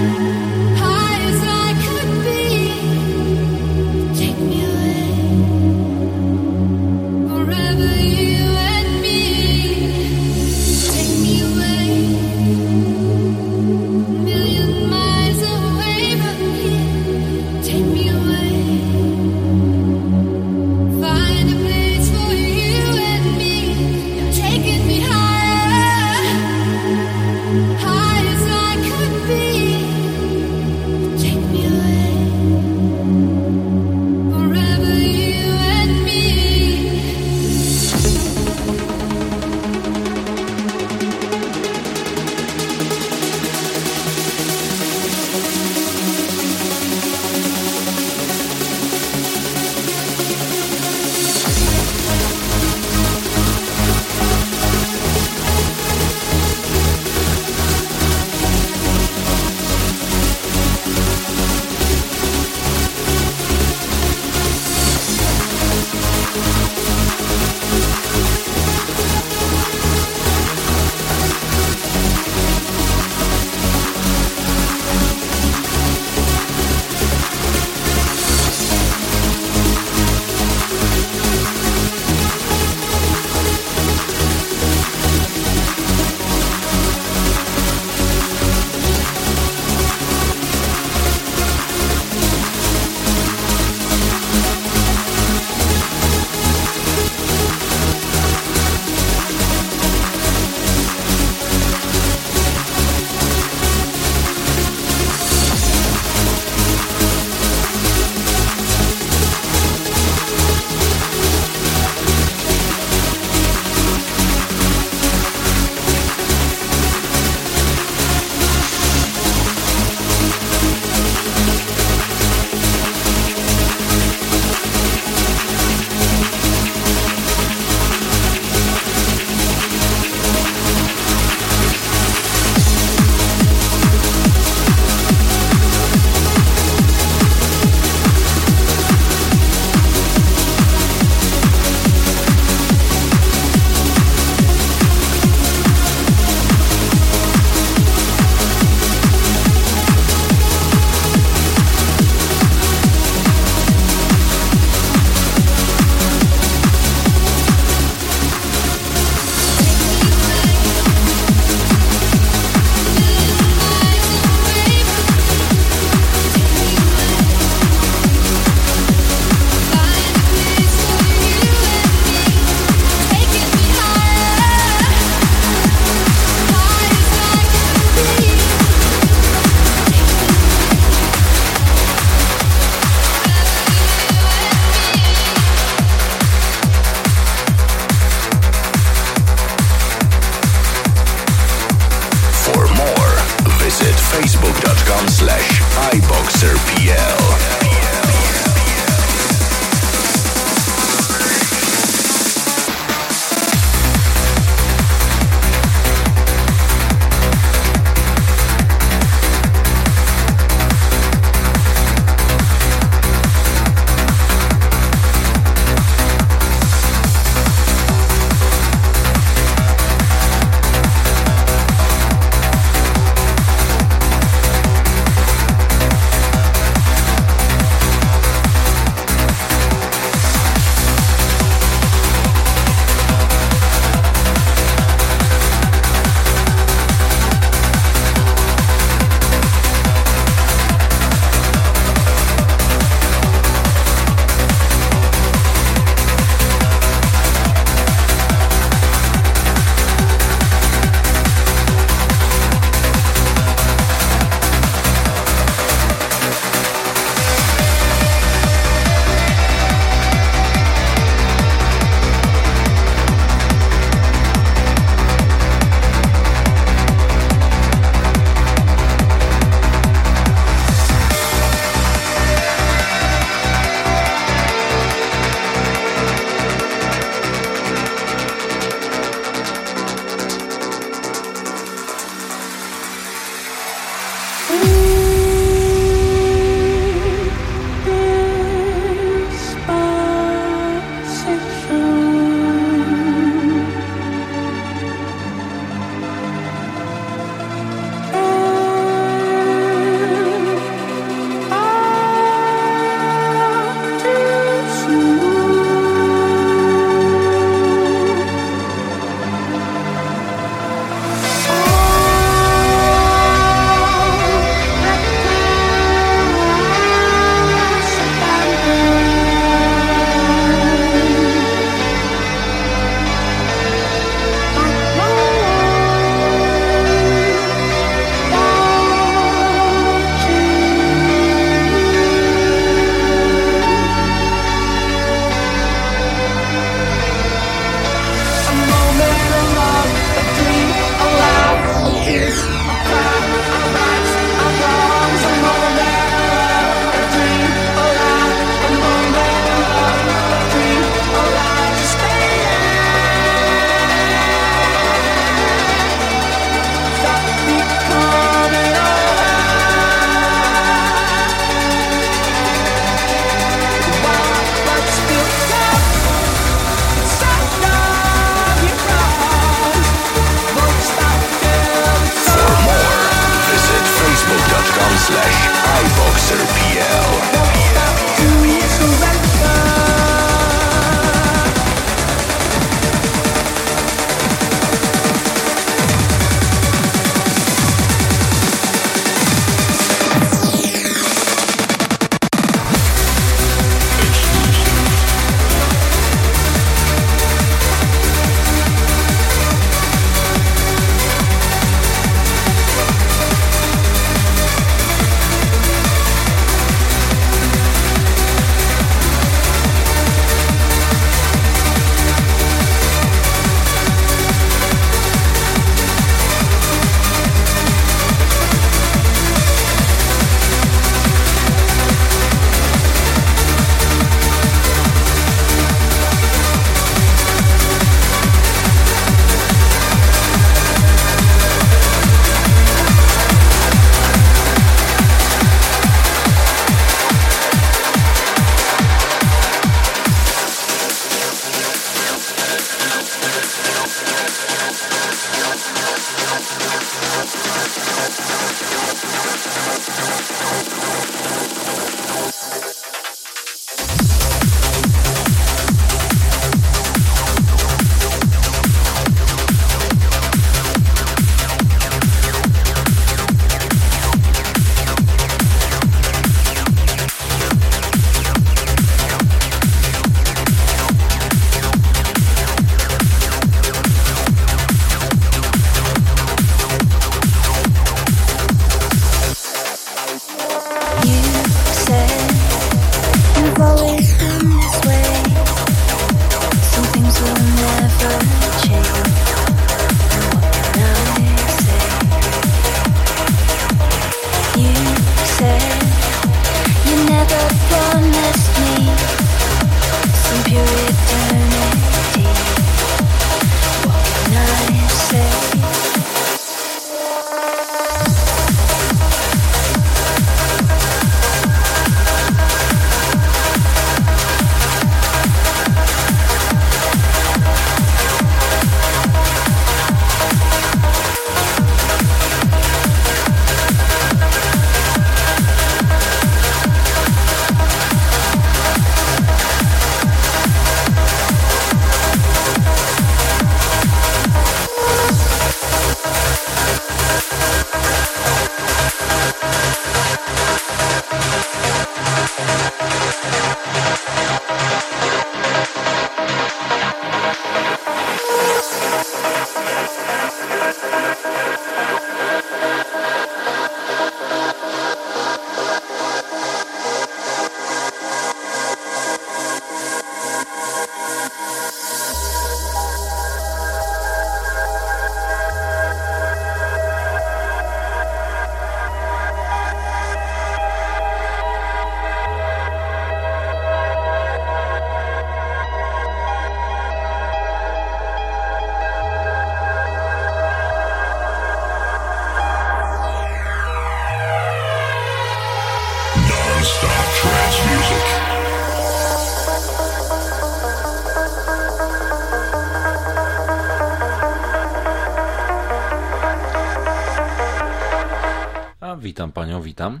[599.00, 600.00] Witam panią, witam.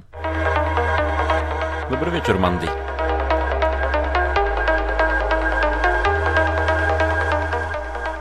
[1.90, 2.66] Dobry wieczór, Mandy.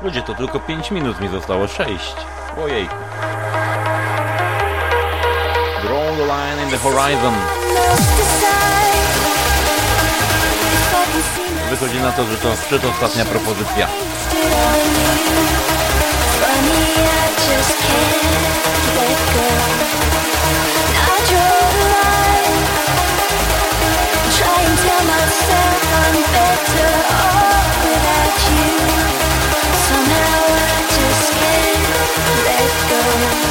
[0.04, 2.16] Ludzie, to tylko 5 minut mi zostało, 6.
[2.64, 2.90] Ojej.
[5.84, 7.34] Draw the line in the horizon.
[11.70, 13.88] Wychodzi na to, że to przedostatnia propozycja.
[16.62, 19.20] I just can't let
[20.04, 20.09] go.
[32.46, 32.90] Let
[33.44, 33.49] go.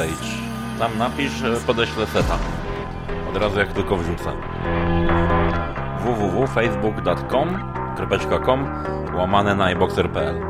[0.00, 0.40] Fanpage.
[0.78, 2.38] Tam napisz, e, podeślę seta.
[3.30, 4.32] Od razu jak tylko wrzucę.
[6.04, 8.68] www.facebook.com
[9.16, 10.40] łamane na iBoxer.pl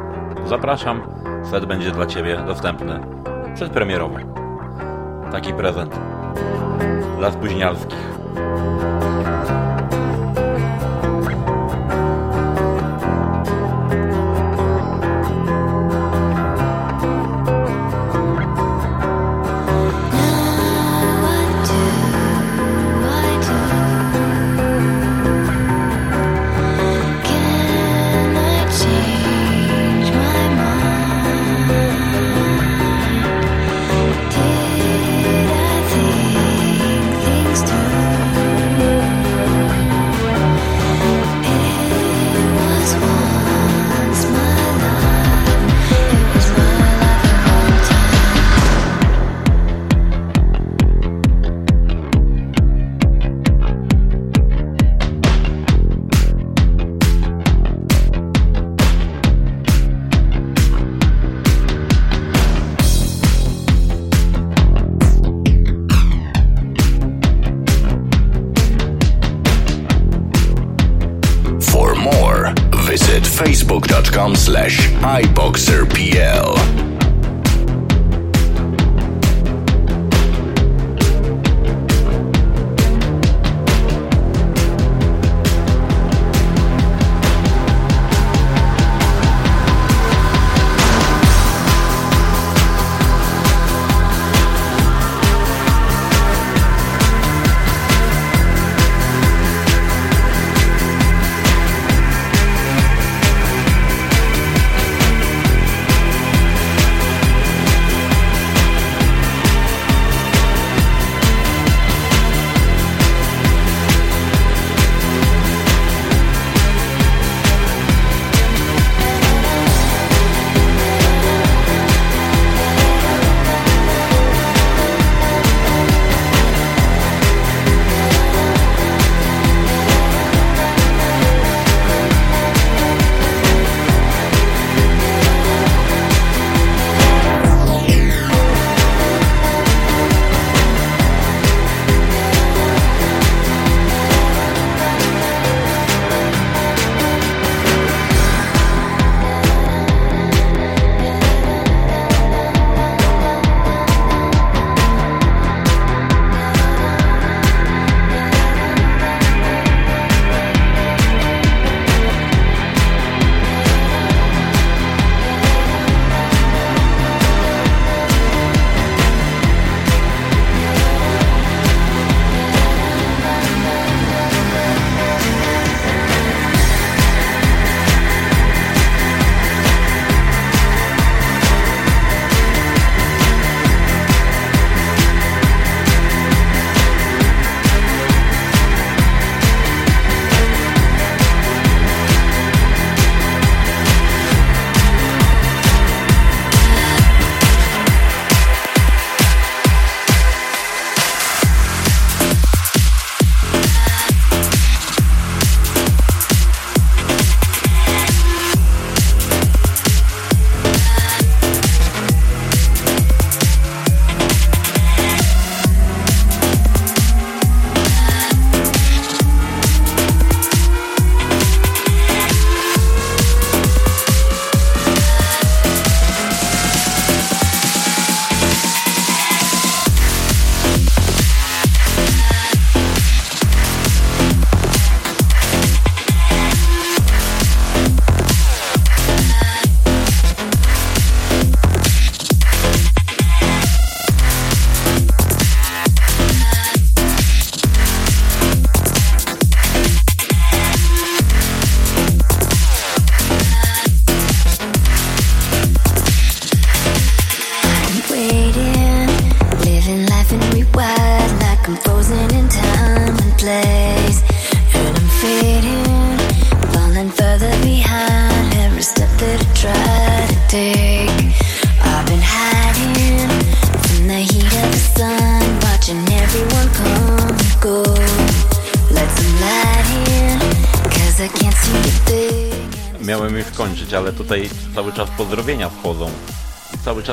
[0.46, 1.02] Zapraszam,
[1.50, 3.00] set będzie dla Ciebie dostępny
[3.54, 4.16] przedpremierowo.
[5.32, 6.00] Taki prezent
[7.18, 8.19] dla spóźnialskich.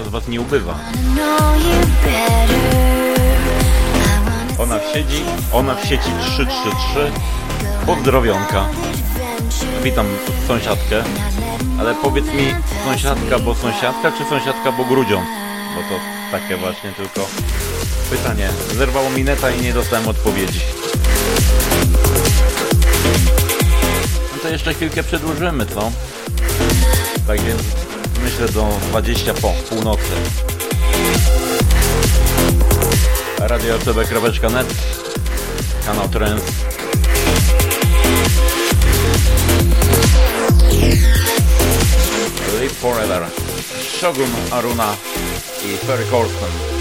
[0.03, 0.80] Czas was nie ubywa.
[4.60, 4.84] Ona w
[5.53, 7.11] ona w sieci 333.
[7.86, 8.65] Pozdrowionka.
[9.84, 10.06] Witam
[10.48, 11.03] sąsiadkę.
[11.80, 12.56] Ale powiedz mi
[12.86, 15.26] sąsiadka, bo sąsiadka, czy sąsiadka, bo grudziąc?
[15.76, 16.02] Bo to
[16.32, 17.28] takie właśnie tylko
[18.10, 18.49] pytanie.
[18.76, 20.60] Zerwało mi neta i nie dostałem odpowiedzi.
[24.34, 25.91] No to jeszcze chwilkę przedłużymy, co?
[27.28, 27.86] Tak więc
[28.45, 30.11] do 20 po północy.
[33.39, 34.68] Radio RTB.net
[35.85, 36.43] Kanał Trends
[42.59, 43.26] Live Forever
[43.99, 44.95] Shogun Aruna
[45.65, 46.77] i Ferry Corsten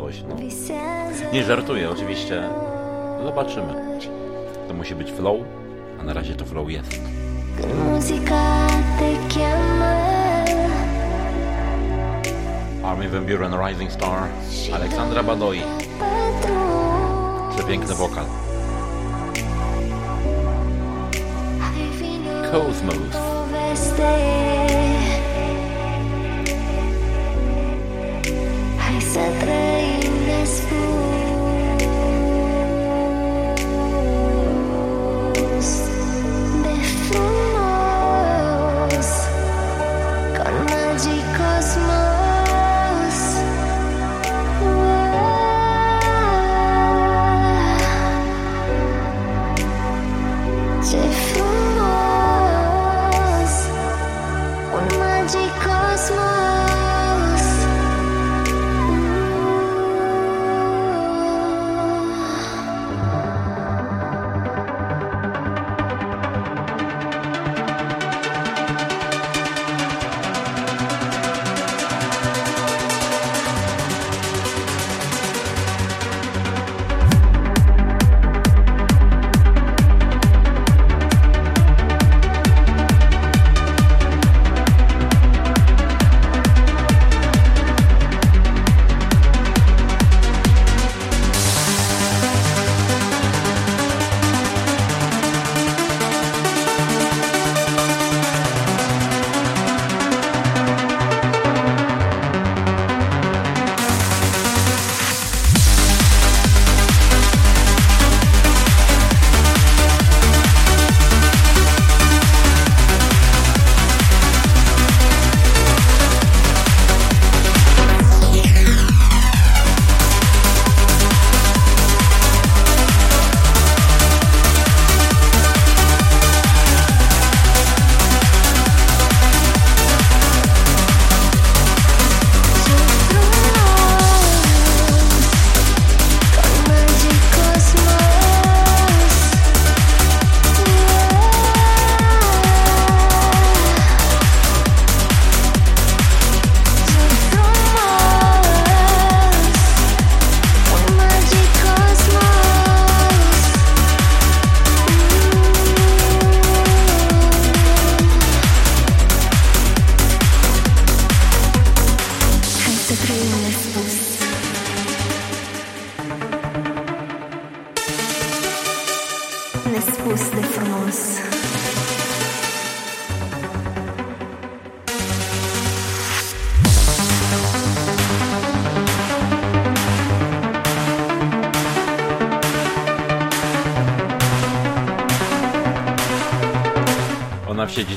[0.00, 0.22] coś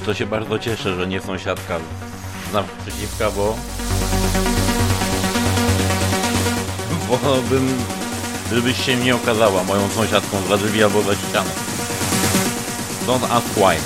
[0.06, 1.80] to się bardzo cieszę, że nie sąsiadka
[2.50, 3.56] z naprzeciwka, bo...
[7.10, 7.78] Bo bym...
[8.52, 11.50] Gdybyś się nie okazała moją sąsiadką za drzwi albo za ścianą.
[13.08, 13.78] Don't ask why.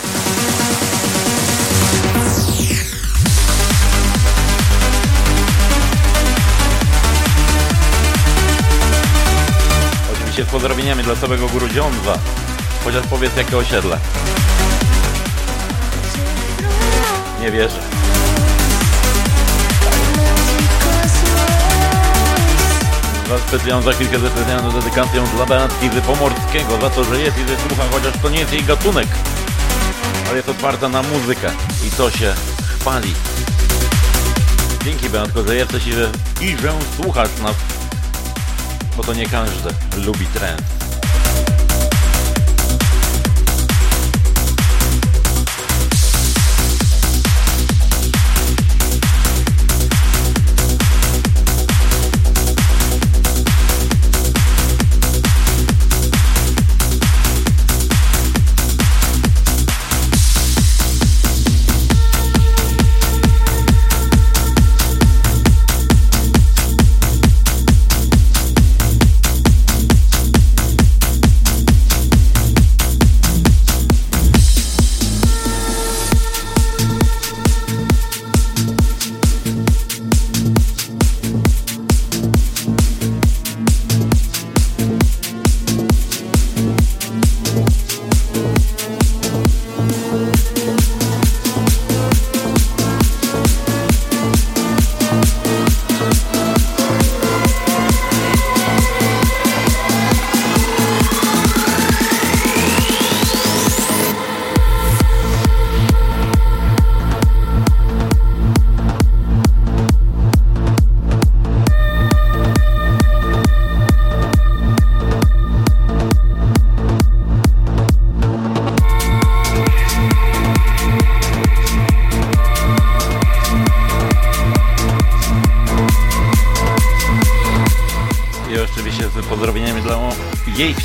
[10.13, 12.19] Oczywiście z pozdrowieniami dla całego Grudziądza.
[12.83, 13.99] Chociaż powiedz jakie osiedle.
[17.47, 17.79] Nie wierzę.
[23.29, 27.47] Za specjalną za chwilkę ze specjalną dedykacją dla Beatki Pomorskiego za to, że jest i
[27.47, 29.07] że słucha, chociaż to nie jest jej gatunek.
[30.27, 31.51] Ale jest otwarta na muzykę
[31.87, 32.33] i to się
[32.79, 33.13] chwali.
[34.83, 36.11] Dzięki Beatko, że jesteś i że,
[36.41, 37.55] i że słuchasz nas.
[38.97, 40.76] Bo to nie każdy lubi trend.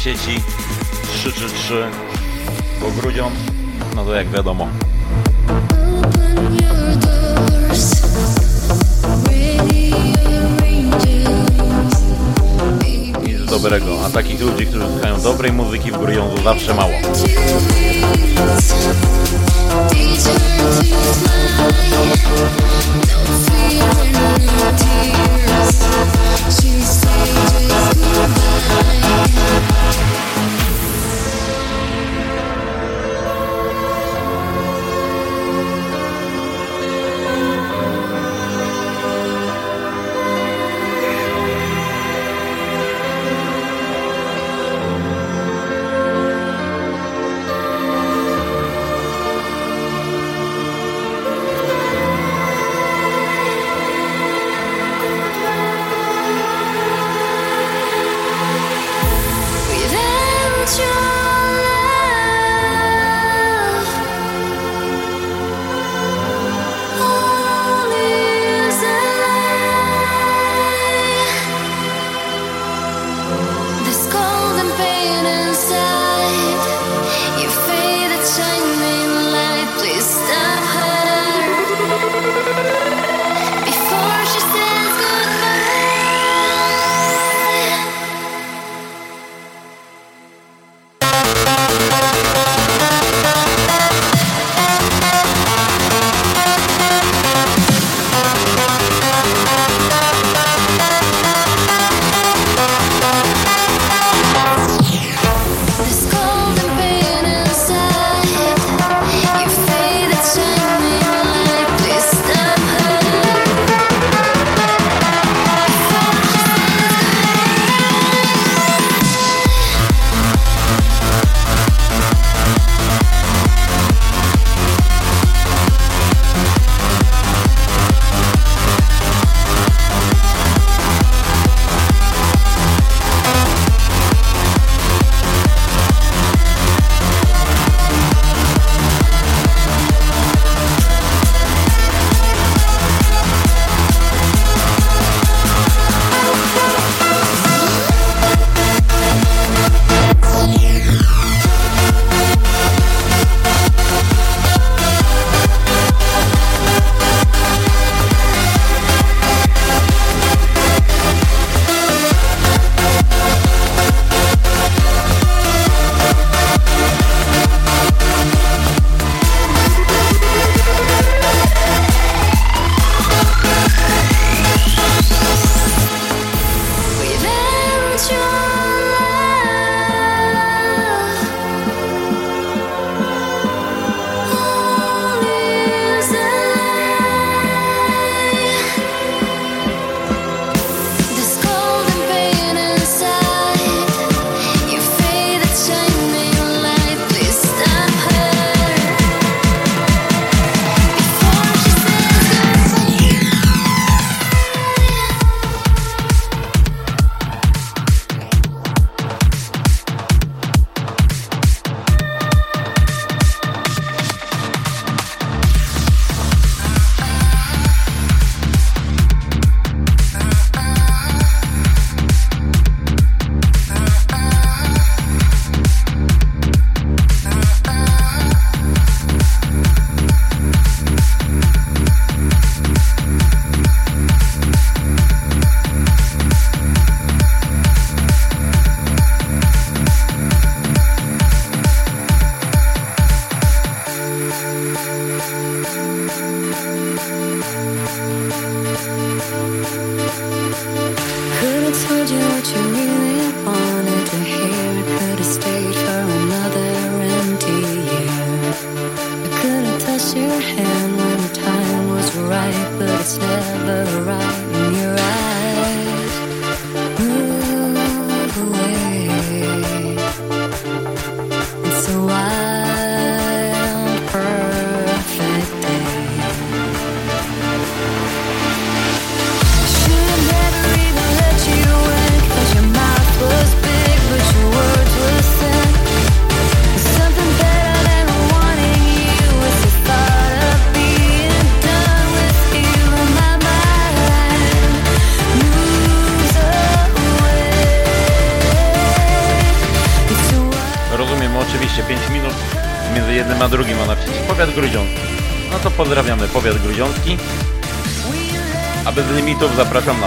[0.06, 0.51] Jej w
[60.78, 61.01] you.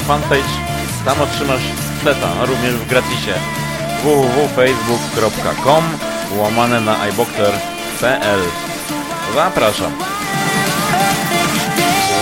[0.08, 0.54] Fanpage.
[1.06, 1.62] Tam otrzymasz
[2.04, 3.34] seta, również w gratisie
[4.04, 5.84] www.facebook.com
[6.38, 8.40] łamane na iBoxer.pl
[9.36, 9.92] Zapraszam.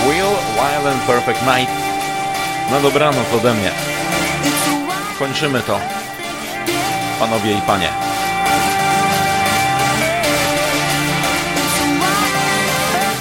[0.06, 1.70] Will Wild and Perfect Night.
[2.70, 3.70] Na dobranoc ode mnie.
[5.18, 5.80] Kończymy to.
[7.20, 7.88] Panowie i panie.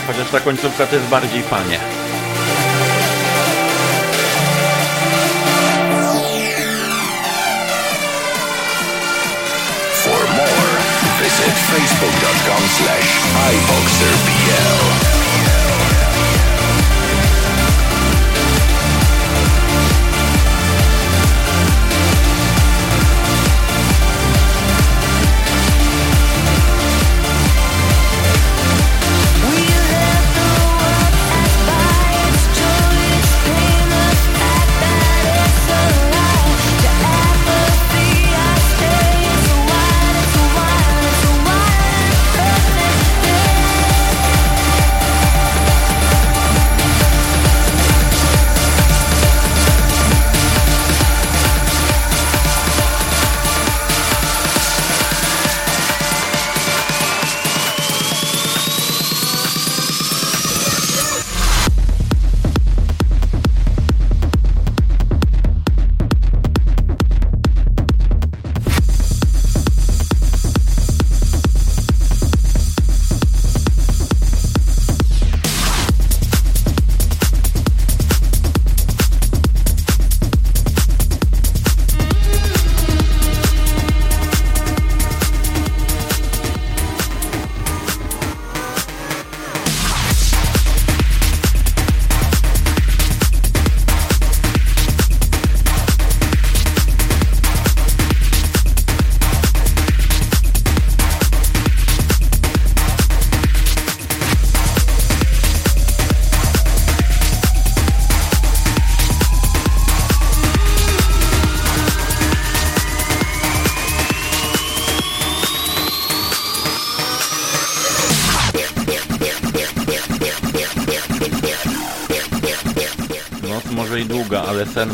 [0.07, 1.92] Chociaż ta końcówka to jest bardziej panie.
[13.43, 14.83] Slash iBoxerPL.
[14.83, 14.92] Noc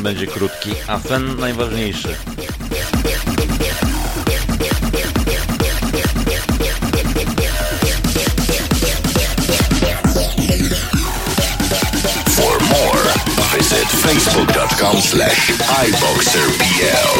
[0.03, 2.15] będzie krótki, a sen najważniejszy.
[12.35, 13.13] For more,
[13.57, 15.51] visit facebook.com slash
[15.87, 17.19] iBoxerPL.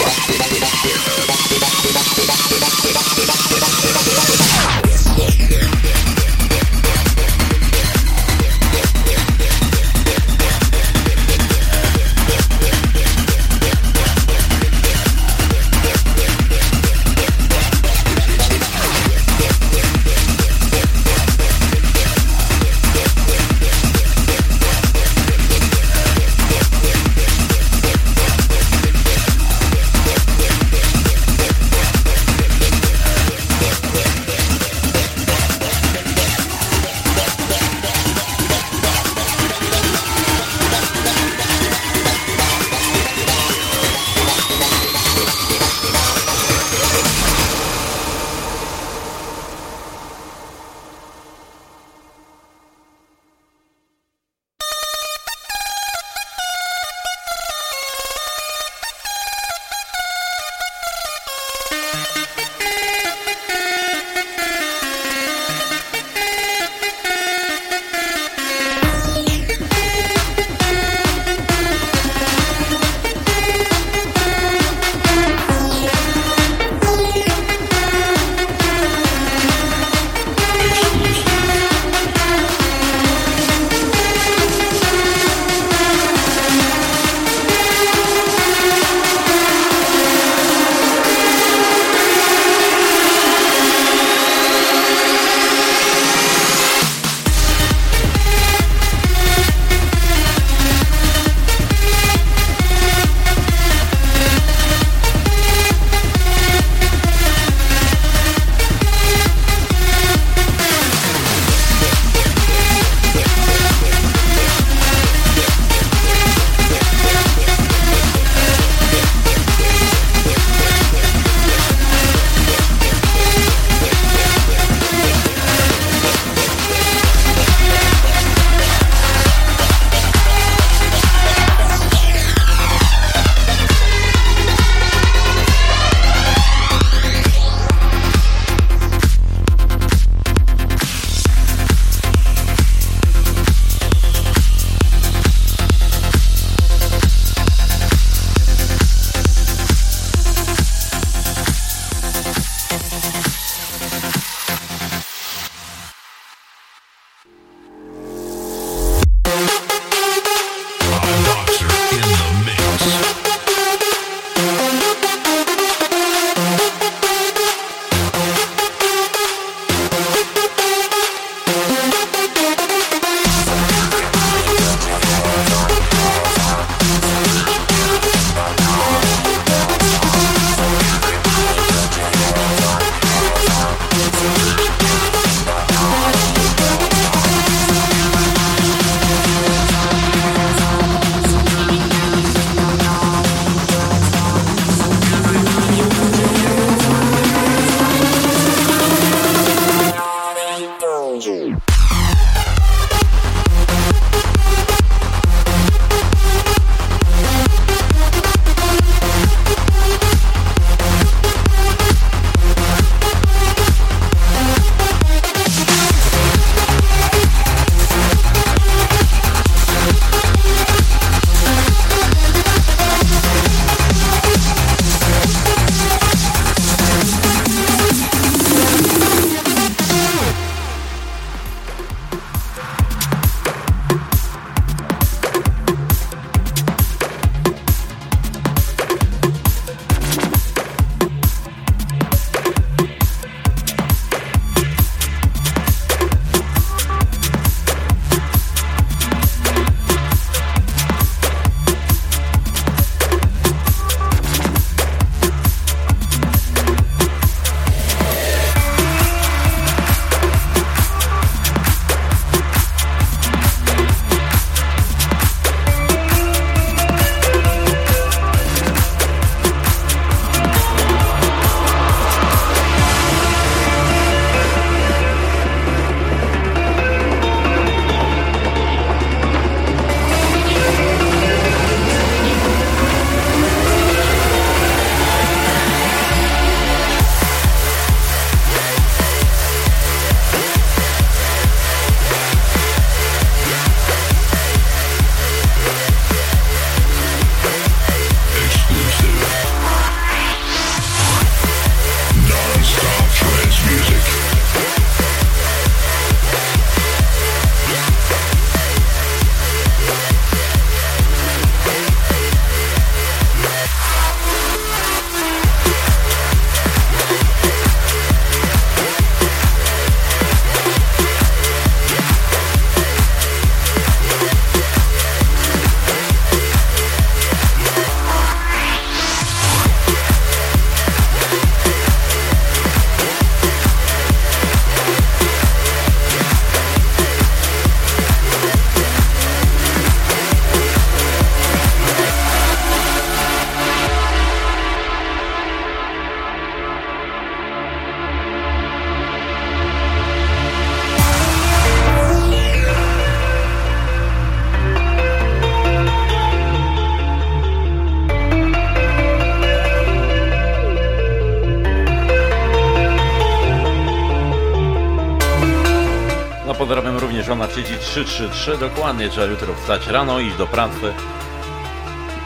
[367.89, 370.93] 333, dokładnie trzeba jutro wstać rano, iść do pracy,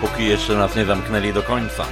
[0.02, 1.86] póki jeszcze nas nie zamknęli do końca.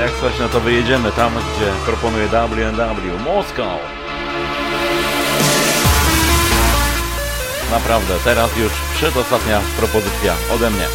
[0.00, 3.78] Jak coś, no to wyjedziemy tam, gdzie proponuje WNW Moskau.
[7.70, 10.86] Naprawdę, teraz już przedostatnia propozycja ode mnie.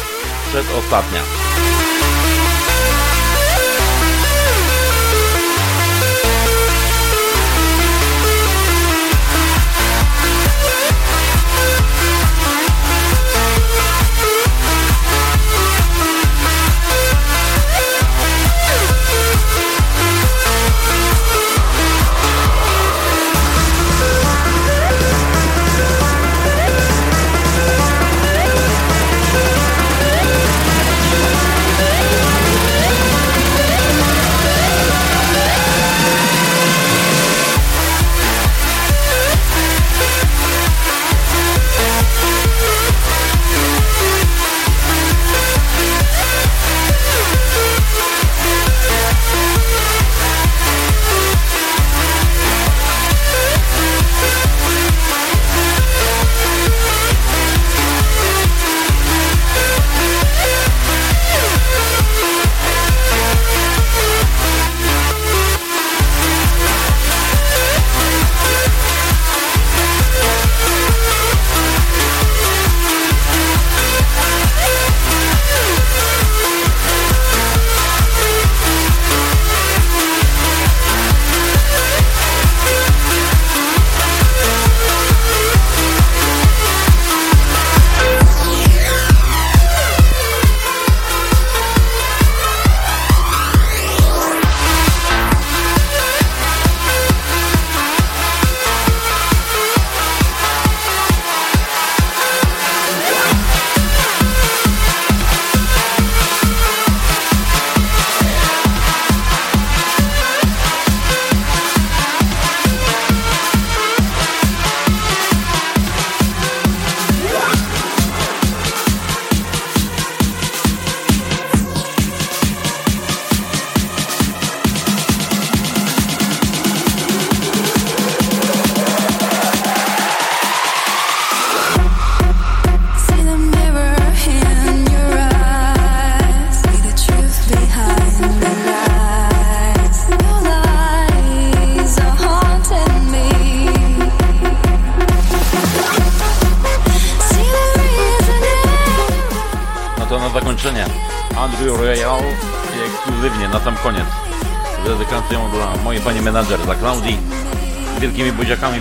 [0.48, 1.20] Przedostatnia.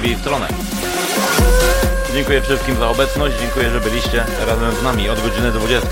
[0.01, 0.47] W stronę.
[2.13, 5.87] Dziękuję wszystkim za obecność, dziękuję, że byliście razem z nami od godziny 20.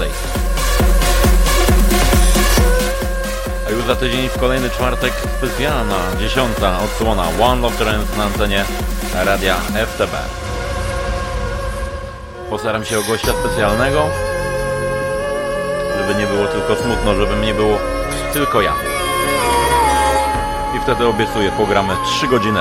[3.68, 8.66] A już za tydzień w kolejny czwartek specjalna dziesiąta odsłona One Love Trends na antenie
[9.14, 9.56] radia
[9.86, 10.14] FTB.
[12.50, 14.06] Postaram się o gościa specjalnego,
[15.98, 17.78] żeby nie było tylko smutno, żeby nie było
[18.34, 18.74] tylko ja.
[20.78, 22.60] I wtedy obiecuję, pogramy 3 godziny